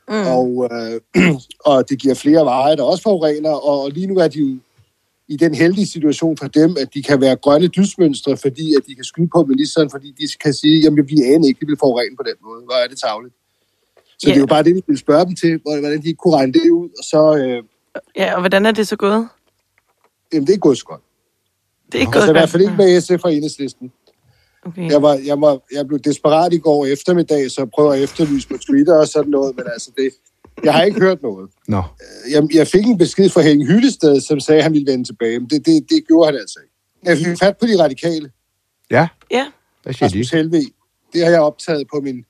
[0.09, 0.27] Mm.
[0.27, 1.01] Og, øh,
[1.71, 4.57] og det giver flere veje, der også forurener, og lige nu er de jo
[5.27, 8.95] i den heldige situation for dem, at de kan være grønne dysmønstre, fordi at de
[8.95, 12.15] kan skyde på ministeren, fordi de kan sige, jamen vi aner ikke, de vil forurene
[12.17, 12.61] på den måde.
[12.65, 13.33] Hvor er det tavligt?
[14.19, 14.29] Så Ja.
[14.29, 16.69] det er jo bare det, vi vil spørge dem til, hvordan de kunne regne det
[16.69, 17.63] ud, og så, øh,
[18.15, 19.27] Ja, og hvordan er det så gået?
[20.33, 21.01] jamen det er gået så godt.
[21.91, 22.88] Det er ikke Altså gået i hvert fald ikke godt.
[22.88, 23.91] med SF og enhedslisten.
[24.65, 24.89] Okay.
[24.91, 28.47] Jeg, var, jeg, var, jeg blev desperat i går eftermiddag, så jeg prøver at efterlyse
[28.47, 30.10] på Twitter og sådan noget, men altså det,
[30.63, 31.50] jeg har ikke hørt noget.
[31.67, 31.84] Nå,
[32.32, 35.39] Jeg, jeg fik en besked fra Henning Hyllested, som sagde, at han ville vende tilbage,
[35.39, 36.73] men det, det, det gjorde han altså ikke.
[37.04, 38.32] Jeg fik fat på de radikale.
[38.91, 39.47] ja, Ja,
[39.84, 40.26] hvad siger de?
[40.38, 40.62] Helve.
[41.13, 42.26] Det har jeg optaget på min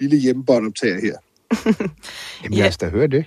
[0.00, 1.14] lille hjemmebåndoptager her.
[2.44, 3.24] Jamen lad os da høre det.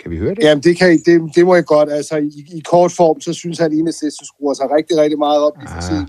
[0.00, 0.42] Kan vi høre det?
[0.44, 1.92] Jamen, det, kan, det, det må jeg godt.
[1.92, 5.40] Altså, i, i kort form, så synes han, at Enhedslisten skruer sig rigtig, rigtig meget
[5.40, 5.82] op i Ah.
[5.82, 6.08] tiden.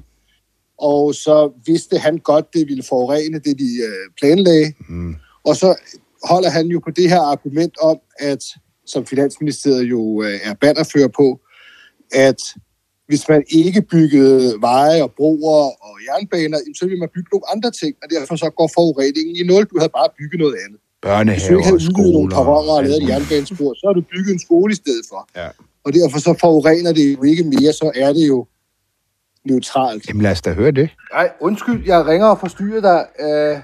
[0.78, 4.74] Og så vidste han godt, det ville forurene, det de øh, planlagde.
[4.90, 5.16] Mm.
[5.44, 5.76] Og så
[6.24, 8.44] holder han jo på det her argument om, at
[8.86, 11.40] som Finansministeriet jo øh, er bannerfører på,
[12.12, 12.42] at
[13.08, 17.72] hvis man ikke byggede veje og broer og jernbaner, så ville man bygge nogle andre
[17.72, 19.64] ting, og derfor så går forureningen i nul.
[19.66, 20.80] Du havde bare bygget noget andet.
[21.02, 22.36] Hvis du Børnehaver, nogle skoler.
[22.36, 25.30] perroner og lavet et jernbanespor, så har du bygget en skole i stedet for.
[25.36, 25.48] Ja.
[25.84, 28.48] Og derfor så forurener det jo ikke mere, så er det jo
[29.44, 30.08] neutralt.
[30.08, 30.90] Jamen lad os da høre det.
[31.14, 33.06] Nej, undskyld, jeg ringer og forstyrrer dig.
[33.20, 33.62] Uh,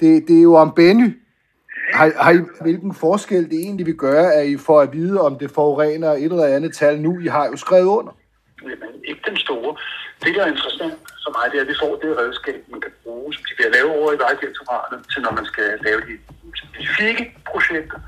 [0.00, 1.16] det, det er jo om Benny.
[1.92, 5.38] Har, har I, hvilken forskel det egentlig vil gøre, at I får at vide, om
[5.38, 7.20] det forurener et eller andet tal nu?
[7.20, 8.16] I har jo skrevet under.
[8.62, 8.72] Men
[9.04, 9.76] ikke den store.
[10.22, 12.92] Det, der er interessant for mig, det er, at vi får det redskab, man kan
[13.02, 16.14] bruge, som de vil lave over i Vejdirektoratet, til når man skal lave de
[16.62, 17.98] specifikke projekter.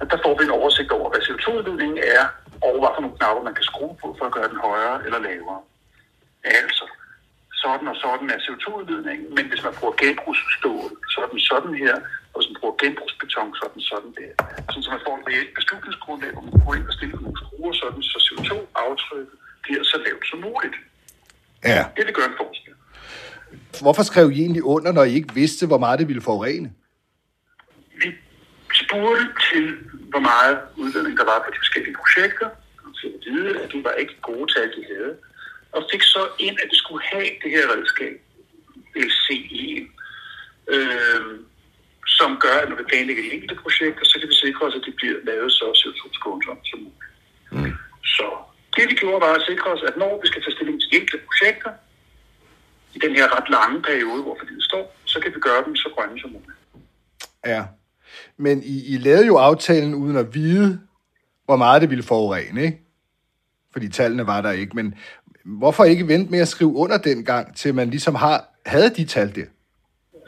[0.00, 2.24] At der får vi en oversigt over, hvad CO2-udledningen er,
[2.66, 5.20] og hvad for nogle knapper, man kan skrue på for at gøre den højere eller
[5.28, 5.60] lavere.
[6.44, 6.84] Altså,
[7.62, 11.94] sådan og sådan er CO2-udledningen, men hvis man bruger genbrugsstål, så er den sådan her,
[12.32, 14.32] og hvis man bruger genbrugsbeton, så er den sådan der.
[14.68, 17.72] Sådan, så man får et reelt beslutningsgrundlag, hvor man går ind og stiller nogle skruer,
[17.82, 20.76] sådan, så CO2-aftrykket bliver så lavt som muligt.
[21.64, 21.84] Ja.
[21.96, 22.74] Det vil gøre en forskel.
[23.80, 26.72] Hvorfor skrev I egentlig under, når I ikke vidste, hvor meget det ville forurene?
[28.02, 28.08] Vi
[28.72, 29.76] spurgte til,
[30.12, 32.48] hvor meget udledning der var på de forskellige projekter,
[32.84, 35.16] og til at vide, at det var ikke gode tal, de havde,
[35.72, 38.16] og fik så ind, at vi skulle have det her redskab,
[38.96, 39.88] LCE,
[40.74, 41.22] øh,
[42.06, 44.82] som gør, at når vi planlægger de enkelte projekter, så kan vi sikre os, at
[44.86, 47.12] det bliver lavet så CO2-skånsomt som muligt.
[47.52, 47.87] Mm.
[48.78, 51.18] Det vi gjorde var at sikre os, at når vi skal tage stilling til enkelte
[51.26, 51.70] projekter,
[52.94, 55.88] i den her ret lange periode, hvor forliget står, så kan vi gøre dem så
[55.94, 56.58] grønne som muligt.
[57.46, 57.64] Ja.
[58.36, 60.80] Men I, I lavede jo aftalen uden at vide,
[61.44, 62.80] hvor meget det ville forurene, ikke?
[63.72, 64.76] Fordi tallene var der ikke.
[64.76, 64.94] Men
[65.44, 69.04] hvorfor ikke vente med at skrive under den gang, til man ligesom har, havde de
[69.04, 69.46] tal der?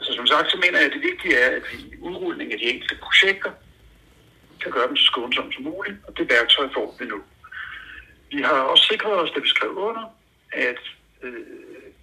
[0.01, 2.59] Så som sagt, så mener jeg, at det vigtige er, at vi i udrulling af
[2.59, 3.51] de enkelte projekter
[4.61, 7.21] kan gøre dem så skånsomt som muligt, og det værktøj får vi nu.
[8.31, 10.05] Vi har også sikret os, da vi skrev under,
[10.51, 10.81] at
[11.23, 11.45] øh,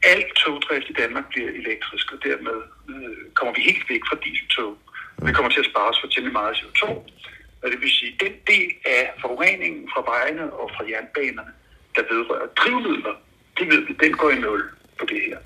[0.02, 2.58] al togdrift i Danmark bliver elektrisk, og dermed
[2.92, 4.78] øh, kommer vi helt væk fra dieseltog.
[5.26, 6.82] Vi kommer til at spare os for temmelig meget CO2,
[7.62, 11.52] og det vil sige, at den del af forureningen fra vejene og fra jernbanerne,
[11.96, 13.14] der vedrører drivmidler,
[13.58, 14.62] det ved vi, den går i nul
[14.98, 15.38] på det her.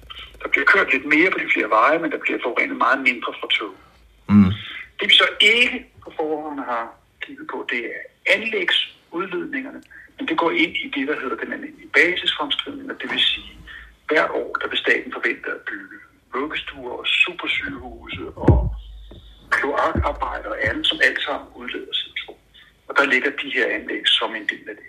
[0.43, 3.35] Der bliver kørt lidt mere på de flere veje, men der bliver forurenet meget mindre
[3.41, 3.75] fra tog.
[4.29, 4.53] Mm.
[4.99, 6.85] Det vi så ikke på forhånd har
[7.23, 8.01] kigget på, det er
[8.35, 9.83] anlægsudledningerne,
[10.19, 13.53] men det går ind i det, der hedder den almindelige basisfremskrivning, og det vil sige,
[14.09, 15.97] hvert år, der vil staten forvente at bygge
[16.35, 18.75] vuggestuer og supersygehuse og
[19.51, 22.35] kloakarbejder og andet, som alt sammen udleder CO2.
[22.89, 24.85] Og der ligger de her anlæg som en del af det.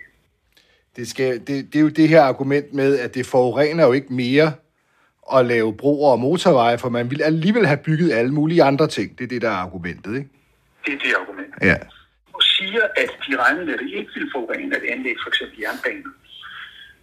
[0.96, 4.12] Det, skal, det, det er jo det her argument med, at det forurener jo ikke
[4.12, 4.52] mere
[5.34, 9.18] at lave broer og motorveje, for man vil alligevel have bygget alle mulige andre ting.
[9.18, 10.28] Det er det, der er argumentet, ikke?
[10.86, 11.54] Det er det argument.
[11.62, 11.76] Ja.
[12.56, 16.12] Siger, at de regnede med, at det ikke ville forurene at anlægge for eksempel jernbaner.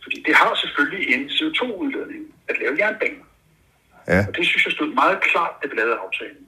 [0.03, 3.25] Fordi det har selvfølgelig en CO2-udledning at lave jernbaner.
[4.07, 4.25] Ja.
[4.27, 6.45] Og det synes jeg stod meget klart, at vi lavede aftalen.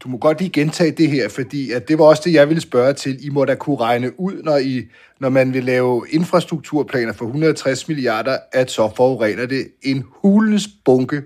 [0.00, 2.60] Du må godt lige gentage det her, fordi at det var også det, jeg ville
[2.60, 3.26] spørge til.
[3.26, 4.88] I må da kunne regne ud, når, I,
[5.18, 11.22] når man vil lave infrastrukturplaner for 160 milliarder, at så forurener det en hulens bunke.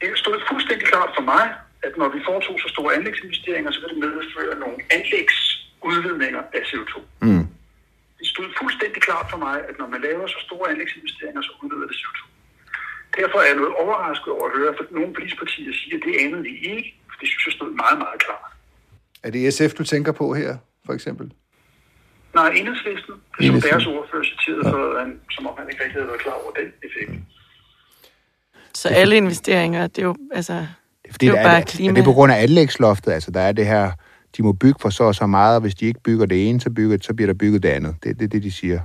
[0.00, 1.54] Det stod fuldstændig klart for mig,
[1.86, 6.94] at når vi foretog så store anlægsinvesteringer, så vil det medføre nogle anlægsudledninger af CO2.
[7.26, 7.46] Mm.
[8.18, 11.86] Det stod fuldstændig klart for mig, at når man laver så store anlægsinvesteringer, så udleder
[11.90, 12.20] det CO2.
[13.18, 16.42] Derfor er jeg noget overrasket over at høre, for nogle politispartier siger, at det anede
[16.48, 16.88] vi ikke.
[17.10, 18.50] For det synes jeg stod meget, meget klart.
[19.26, 20.56] Er det SF, du tænker på her,
[20.86, 21.26] for eksempel?
[22.34, 23.70] Nej, enhedslisten, som Enhedslisten.
[23.70, 26.68] deres ordfører citerede, for, han, som om han ikke rigtig havde været klar over den
[26.86, 27.10] effekt.
[28.74, 30.66] Så alle investeringer, det er jo, altså,
[31.10, 31.90] fordi, Det er der bare er, klima.
[31.90, 33.12] er det på grund af anlægsloftet?
[33.12, 33.90] Altså, der er det her,
[34.36, 36.60] de må bygge for så og så meget, og hvis de ikke bygger det ene,
[36.60, 37.94] så, bygger, så bliver der bygget det andet.
[38.02, 38.80] Det er det, det, de siger.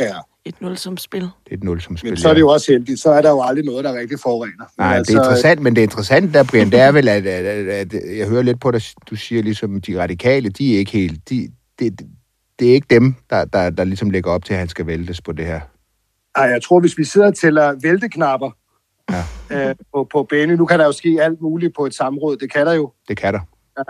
[0.00, 1.20] Ja, et nul som spil.
[1.20, 2.10] Det er et nul som spil.
[2.10, 3.00] men så er det jo også heldigt.
[3.00, 4.64] Så er der jo aldrig noget, der rigtig forurener.
[4.78, 7.26] Nej, Men altså, det er interessant, men det interessante der, Brian, det er vel, at,
[7.26, 10.78] at, at, at jeg hører lidt på dig, du siger ligesom, de radikale, de er
[10.78, 11.48] ikke helt, de,
[11.78, 12.08] det, det,
[12.58, 15.20] det er ikke dem, der, der, der ligesom lægger op til, at han skal væltes
[15.20, 15.60] på det her.
[16.36, 18.50] Ej, jeg tror, hvis vi sidder og tæller vælteknapper
[19.50, 19.68] Ja.
[19.68, 22.52] øh, på, på Benny, nu kan der jo ske alt muligt på et samråd, det
[22.52, 22.92] kan der jo.
[23.08, 23.40] Det kan der.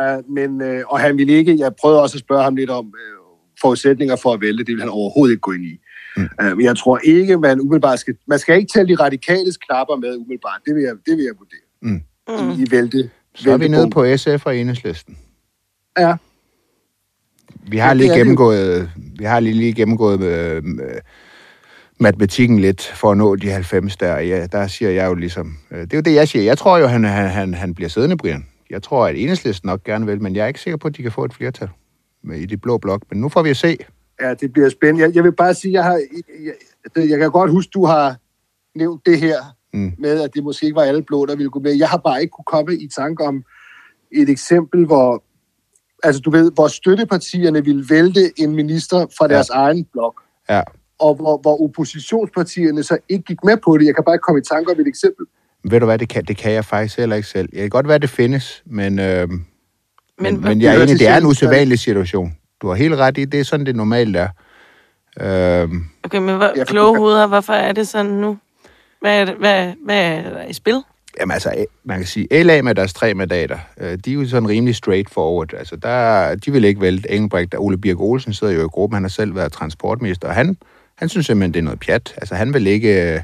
[0.01, 2.87] Uh, men, øh, og han ville ikke, jeg prøvede også at spørge ham lidt om
[2.87, 3.17] øh,
[3.61, 5.81] forudsætninger for at vælte, det vil han overhovedet ikke gå ind i.
[6.17, 6.29] Mm.
[6.43, 9.97] Uh, men jeg tror ikke, man umiddelbart skal, man skal ikke tælle de radikales knapper
[9.97, 11.67] med umiddelbart, det vil jeg, det vil jeg vurdere.
[11.83, 12.03] Mm.
[12.29, 13.11] I, i vælte.
[13.35, 15.19] Så er vi nede på SF og enhedslisten.
[15.99, 16.17] Ja,
[17.69, 21.01] Vi har lige gennemgået, vi har lige, lige gennemgået øh, øh,
[22.01, 24.19] matematikken lidt for at nå de 90 der.
[24.19, 26.45] Ja, der siger jeg jo ligesom, øh, det er jo det, jeg siger.
[26.45, 28.47] Jeg tror jo, han, han, han, han bliver siddende, Brian.
[28.71, 31.03] Jeg tror, at enhedslisten nok gerne vil, men jeg er ikke sikker på, at de
[31.03, 31.69] kan få et flertal
[32.25, 33.03] med, i de blå blok.
[33.11, 33.77] Men nu får vi at se.
[34.21, 35.03] ja, det bliver spændende.
[35.03, 36.01] Jeg, jeg vil bare sige, jeg, har,
[36.97, 38.17] jeg, jeg, kan godt huske, du har
[38.79, 39.37] nævnt det her
[39.73, 39.93] Mm.
[39.99, 41.73] med, at det måske ikke var alle blå, der ville gå med.
[41.75, 43.45] Jeg har bare ikke kunne komme i tanke om
[44.13, 45.25] et eksempel, hvor
[46.03, 49.59] altså du ved, hvor støttepartierne ville vælte en minister fra deres ja.
[49.59, 50.15] egen blok,
[50.49, 50.63] Ja.
[51.01, 53.87] Og hvor, hvor oppositionspartierne så ikke gik med på det.
[53.87, 55.27] Jeg kan bare ikke komme i tanke om et eksempel.
[55.65, 57.49] Ved du hvad, det kan, det kan jeg faktisk heller ikke selv.
[57.53, 59.41] Jeg kan godt være, det findes, men, øh, men,
[60.19, 62.37] men, men jeg er enig, det er en usædvanlig situation.
[62.63, 64.29] Du har helt ret i, det er sådan, det normalt er.
[65.21, 65.69] Øh,
[66.05, 68.39] Okay, men hvor, Jeg- kloge hoveder, hvorfor er det sådan nu?
[69.01, 70.83] Hvad er, det, hvad, hvad er der i spil?
[71.21, 74.49] Jamen altså, man kan sige, LA med deres tre mandater, øh, de er jo sådan
[74.49, 75.55] rimelig straightforward.
[75.55, 77.55] Altså, der, de vil ikke vælte Engelbrecht.
[77.59, 80.57] Ole Birk Olsen sidder jo i gruppen, han har selv været transportminister, og han,
[81.01, 82.15] han synes simpelthen, det er noget pjat.
[82.17, 83.21] Altså, han vil ikke øh,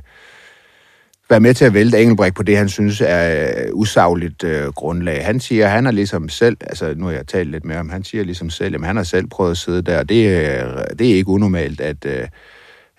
[1.31, 5.25] være med til at vælte Engelbrecht på det, han synes er øh, usagligt øh, grundlag.
[5.25, 8.05] Han siger, han har ligesom selv, altså nu har jeg talt lidt mere om, han
[8.05, 11.11] siger ligesom selv, at han har selv prøvet at sidde der, og det, er- det
[11.11, 12.05] er ikke unormalt, at...
[12.07, 12.29] Øh,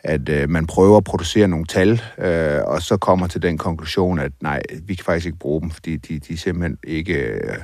[0.04, 4.20] at øh, man prøver at producere nogle tal, øh, og så kommer til den konklusion,
[4.20, 7.58] at nej, vi kan faktisk ikke bruge dem, fordi de, de er simpelthen ikke øh,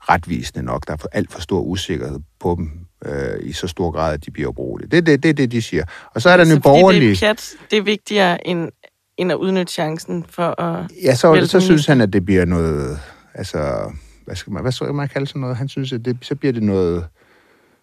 [0.00, 0.86] retvisende nok.
[0.86, 2.70] Der er for, alt for stor usikkerhed på dem
[3.04, 4.90] øh, i så stor grad, at de bliver ubrugelige.
[4.90, 5.84] Det er det, det, det, de siger.
[6.14, 7.10] Og så er der Altså, nye fordi borgerlige...
[7.10, 8.68] det er pjat, det er vigtigere end,
[9.16, 10.90] end at udnytte chancen for at...
[11.02, 12.98] Ja, så, så synes han, at det bliver noget...
[13.34, 13.90] Altså,
[14.24, 15.56] hvad skal man, hvad skal man kalde sådan noget?
[15.56, 17.06] Han synes, at det, så bliver det noget...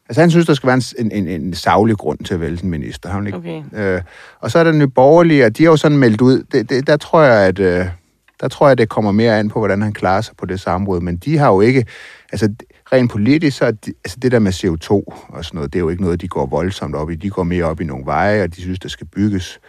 [0.09, 2.69] Altså, han synes, der skal være en, en, en savlig grund til at vælte en
[2.69, 3.09] minister.
[3.09, 3.37] Har han ikke?
[3.37, 3.63] Okay.
[3.73, 4.01] Øh,
[4.39, 6.43] og så er der nye borgerlige, og de har jo sådan meldt ud.
[6.51, 7.59] Det, det, der tror jeg, at...
[7.59, 7.85] Øh,
[8.41, 11.01] der tror jeg, det kommer mere an på, hvordan han klarer sig på det samråd.
[11.01, 11.85] Men de har jo ikke...
[12.31, 12.53] Altså,
[12.93, 14.91] rent politisk, så er de, altså det der med CO2
[15.27, 17.15] og sådan noget, det er jo ikke noget, de går voldsomt op i.
[17.15, 19.59] De går mere op i nogle veje, og de synes, der skal bygges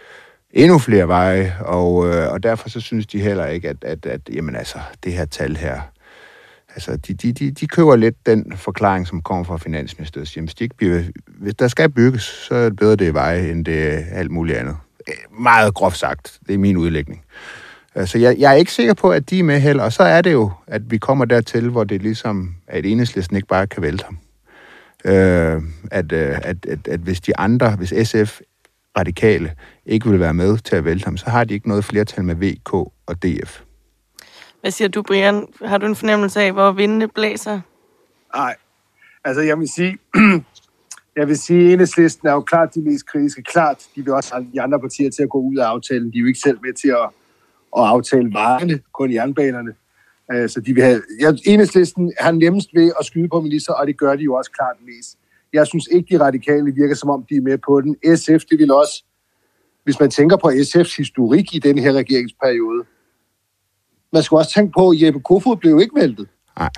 [0.53, 4.21] endnu flere veje, og, øh, og derfor så synes de heller ikke, at, at, at
[4.33, 5.81] jamen altså, det her tal her,
[6.69, 10.27] altså de, de, de, de køber lidt den forklaring, som kommer fra Finansministeriet.
[10.27, 13.11] Siger, hvis, de ikke bliver, hvis der skal bygges, så er det bedre, det er
[13.11, 14.77] veje, end det er alt muligt andet.
[15.07, 16.39] Eh, meget groft sagt.
[16.47, 17.23] Det er min udlægning.
[18.05, 19.83] Så jeg, jeg er ikke sikker på, at de er med heller.
[19.83, 23.47] Og så er det jo, at vi kommer dertil, hvor det ligesom, at enhedslisten ikke
[23.47, 24.17] bare kan vælte ham.
[25.05, 28.39] Øh, at, øh, at, at, at hvis de andre, hvis SF
[28.97, 29.51] radikale
[29.85, 32.35] ikke vil være med til at vælte ham, så har de ikke noget flertal med
[32.35, 32.73] VK
[33.05, 33.61] og DF.
[34.61, 35.47] Hvad siger du, Brian?
[35.65, 37.59] Har du en fornemmelse af, hvor vindene blæser?
[38.35, 38.55] Nej,
[39.25, 39.97] altså jeg vil sige,
[41.19, 43.43] jeg vil sige, at enhedslisten er jo klart de mest kritiske.
[43.43, 46.11] Klart, de vil også have de andre partier til at gå ud af aftalen.
[46.11, 47.09] De er jo ikke selv med til at,
[47.77, 49.73] at aftale vejene, kun jernbanerne.
[50.33, 53.87] Øh, Så de vil have, jeg, enhedslisten har nemmest ved at skyde på minister, og
[53.87, 55.17] det gør de jo også klart mest.
[55.53, 57.95] Jeg synes ikke, de radikale virker, som om de er med på den.
[58.17, 59.03] SF, det vil også,
[59.83, 62.83] hvis man tænker på SF's historik i den her regeringsperiode,
[64.13, 66.27] man skal også tænke på, at Jeppe Kofod blev ikke væltet.
[66.57, 66.69] Nej.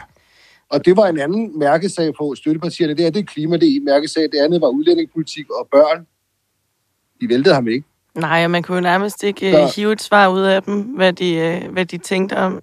[0.69, 2.93] Og det var en anden mærkesag på støttepartierne.
[2.93, 4.23] Det her, det er klima, det er en mærkesag.
[4.23, 6.07] Det andet var udlændingepolitik og børn.
[7.21, 7.87] De væltede ham ikke.
[8.16, 10.82] Nej, og man kunne jo nærmest ikke Så- uh, hive et svar ud af dem,
[10.82, 12.61] hvad de, uh, hvad de tænkte om,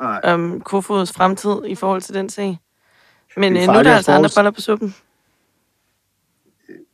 [0.00, 0.20] Nej.
[0.24, 2.58] om Kofods fremtid i forhold til den sag.
[3.36, 4.94] Men Det er uh, nu er der altså andre boller på suppen.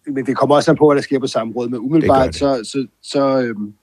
[0.07, 1.70] Men det kommer også an på, hvad der sker på samrådet.
[1.70, 3.74] Men Det umiddelbart, gør så, så, så øhm,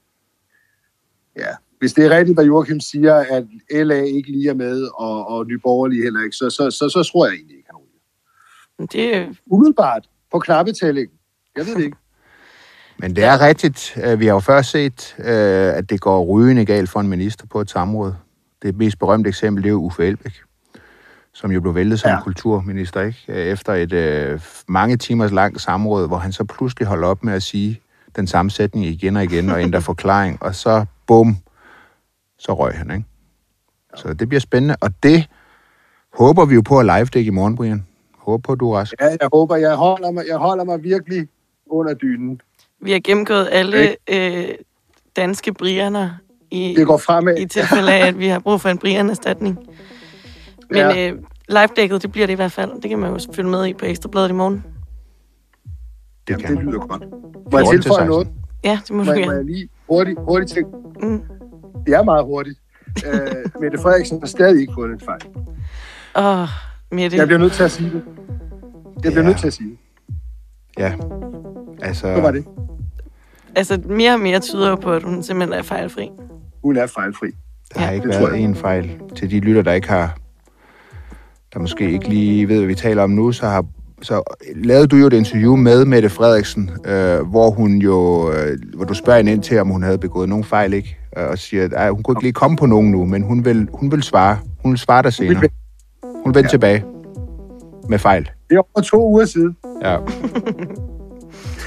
[1.37, 1.47] ja,
[1.79, 5.47] hvis det er rigtigt, hvad Joachim siger, at LA ikke lige er med, og, og
[5.47, 8.87] Nye Borgerlige heller ikke, så, så, så, så tror jeg egentlig ikke, han ryger.
[8.87, 11.17] Det, øh, Umiddelbart, på knappetællingen.
[11.57, 11.97] Jeg ved det ikke.
[13.03, 13.97] Men det er rigtigt.
[14.03, 15.25] Øh, Vi har jo før set, øh,
[15.77, 18.13] at det går rygende galt for en minister på et samråd.
[18.61, 20.33] Det mest berømte eksempel, det er jo Uffe Elbæk,
[21.33, 22.21] som jo blev væltet som Ja.
[22.21, 23.23] kulturminister, ikke?
[23.27, 27.33] Øh, Efter et øh, mange timers langt samråd, hvor han så pludselig holder op med
[27.33, 27.81] at sige
[28.15, 31.37] den samme sætning igen og igen, og ændre forklaring, og så bum,
[32.39, 33.05] så røg han, ikke?
[33.95, 35.27] Så det bliver spændende, og det
[36.13, 37.85] håber vi jo på at live i morgen, Brian.
[38.17, 38.93] Håber på, at du er rask.
[39.01, 41.27] Ja, jeg håber, jeg holder mig, jeg holder mig virkelig
[41.69, 42.41] under dynen.
[42.83, 44.45] Vi har gennemgået alle øh,
[45.15, 46.09] danske brianer
[46.51, 47.37] i, Det går fremad.
[47.37, 49.57] i tilfælde af, at vi har brug for en brian-erstatning.
[50.69, 51.09] Men Ja.
[51.11, 51.17] øh,
[51.49, 52.81] live-dækket, det bliver det i hvert fald.
[52.81, 54.55] Det kan man jo følge med i på Ekstrabladet i morgen.
[56.27, 57.03] Det Jamen, kan det lyder godt.
[57.51, 58.07] Må jeg 14 til tilføje 16.
[58.07, 58.27] noget?
[58.63, 59.35] Ja, det må Må, du jeg- må gerne.
[59.37, 60.67] jeg lige hurtigt, hurtigt ting?
[61.01, 61.21] Mm.
[61.85, 62.59] Det er meget hurtigt.
[63.05, 65.21] Øh, Mette Frederiksen har stadig ikke fundet en fejl.
[66.15, 66.47] Åh, oh,
[66.91, 67.17] Mette.
[67.17, 68.03] Jeg bliver nødt til at sige det.
[69.03, 69.27] Jeg bliver Ja.
[69.27, 69.77] nødt til at sige det.
[70.77, 70.93] Ja.
[71.81, 72.45] Altså, Så var det.
[73.55, 76.09] Altså, mere og mere tyder jo på, at hun simpelthen er fejlfri.
[76.63, 77.27] Hun er fejlfri.
[77.73, 77.93] Der har Ja.
[77.93, 78.91] ikke været en fejl.
[79.15, 80.17] Til de lytter, der ikke har,
[81.53, 83.65] der måske ikke lige ved, hvad vi taler om nu, så har
[84.01, 84.21] så
[84.55, 88.93] lavede du jo et interview med Mette Frederiksen, øh, hvor hun jo, øh, hvor du
[88.93, 90.97] spørger hende ind til, om hun havde begået nogen fejl, ikke?
[91.17, 93.69] Øh, Og siger, at hun kunne ikke lige komme på nogen nu, men hun vil,
[93.73, 94.37] hun vil svare.
[94.63, 95.35] Hun vil svare dig senere.
[96.03, 96.83] Hun vil vende tilbage
[97.89, 98.29] med fejl.
[98.49, 99.57] Det er over to uger siden.
[99.83, 99.97] Ja.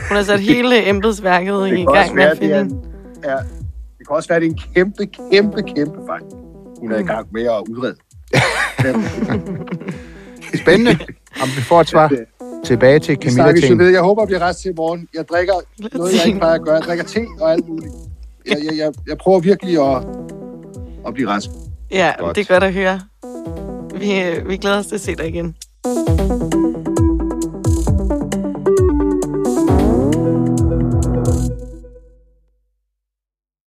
[0.09, 2.81] Hun har sat hele embedsværket i gang med at det finde en-
[3.25, 3.37] ja,
[3.99, 6.23] det kan også være, det er en kæmpe, kæmpe, kæmpe fejl.
[6.81, 7.97] Hun er i gang med at udrede.
[10.63, 10.91] Spændende,
[11.43, 12.13] om vi får et svar.
[12.65, 13.79] Tilbage til Camilla Ting.
[13.79, 13.91] ved.
[13.91, 15.09] Jeg håber, at blive rest til i morgen.
[15.15, 15.53] Jeg drikker
[15.99, 16.75] noget, jeg ikke plejer at gøre.
[16.75, 17.93] Jeg drikker te og alt muligt.
[18.47, 20.03] Jeg, jeg, jeg, jeg prøver virkelig at,
[21.07, 21.51] at blive rask.
[21.91, 22.37] Ja, Godt.
[22.37, 23.01] det er godt at høre.
[24.01, 25.55] Vi, øh, vi glæder os til at se dig igen.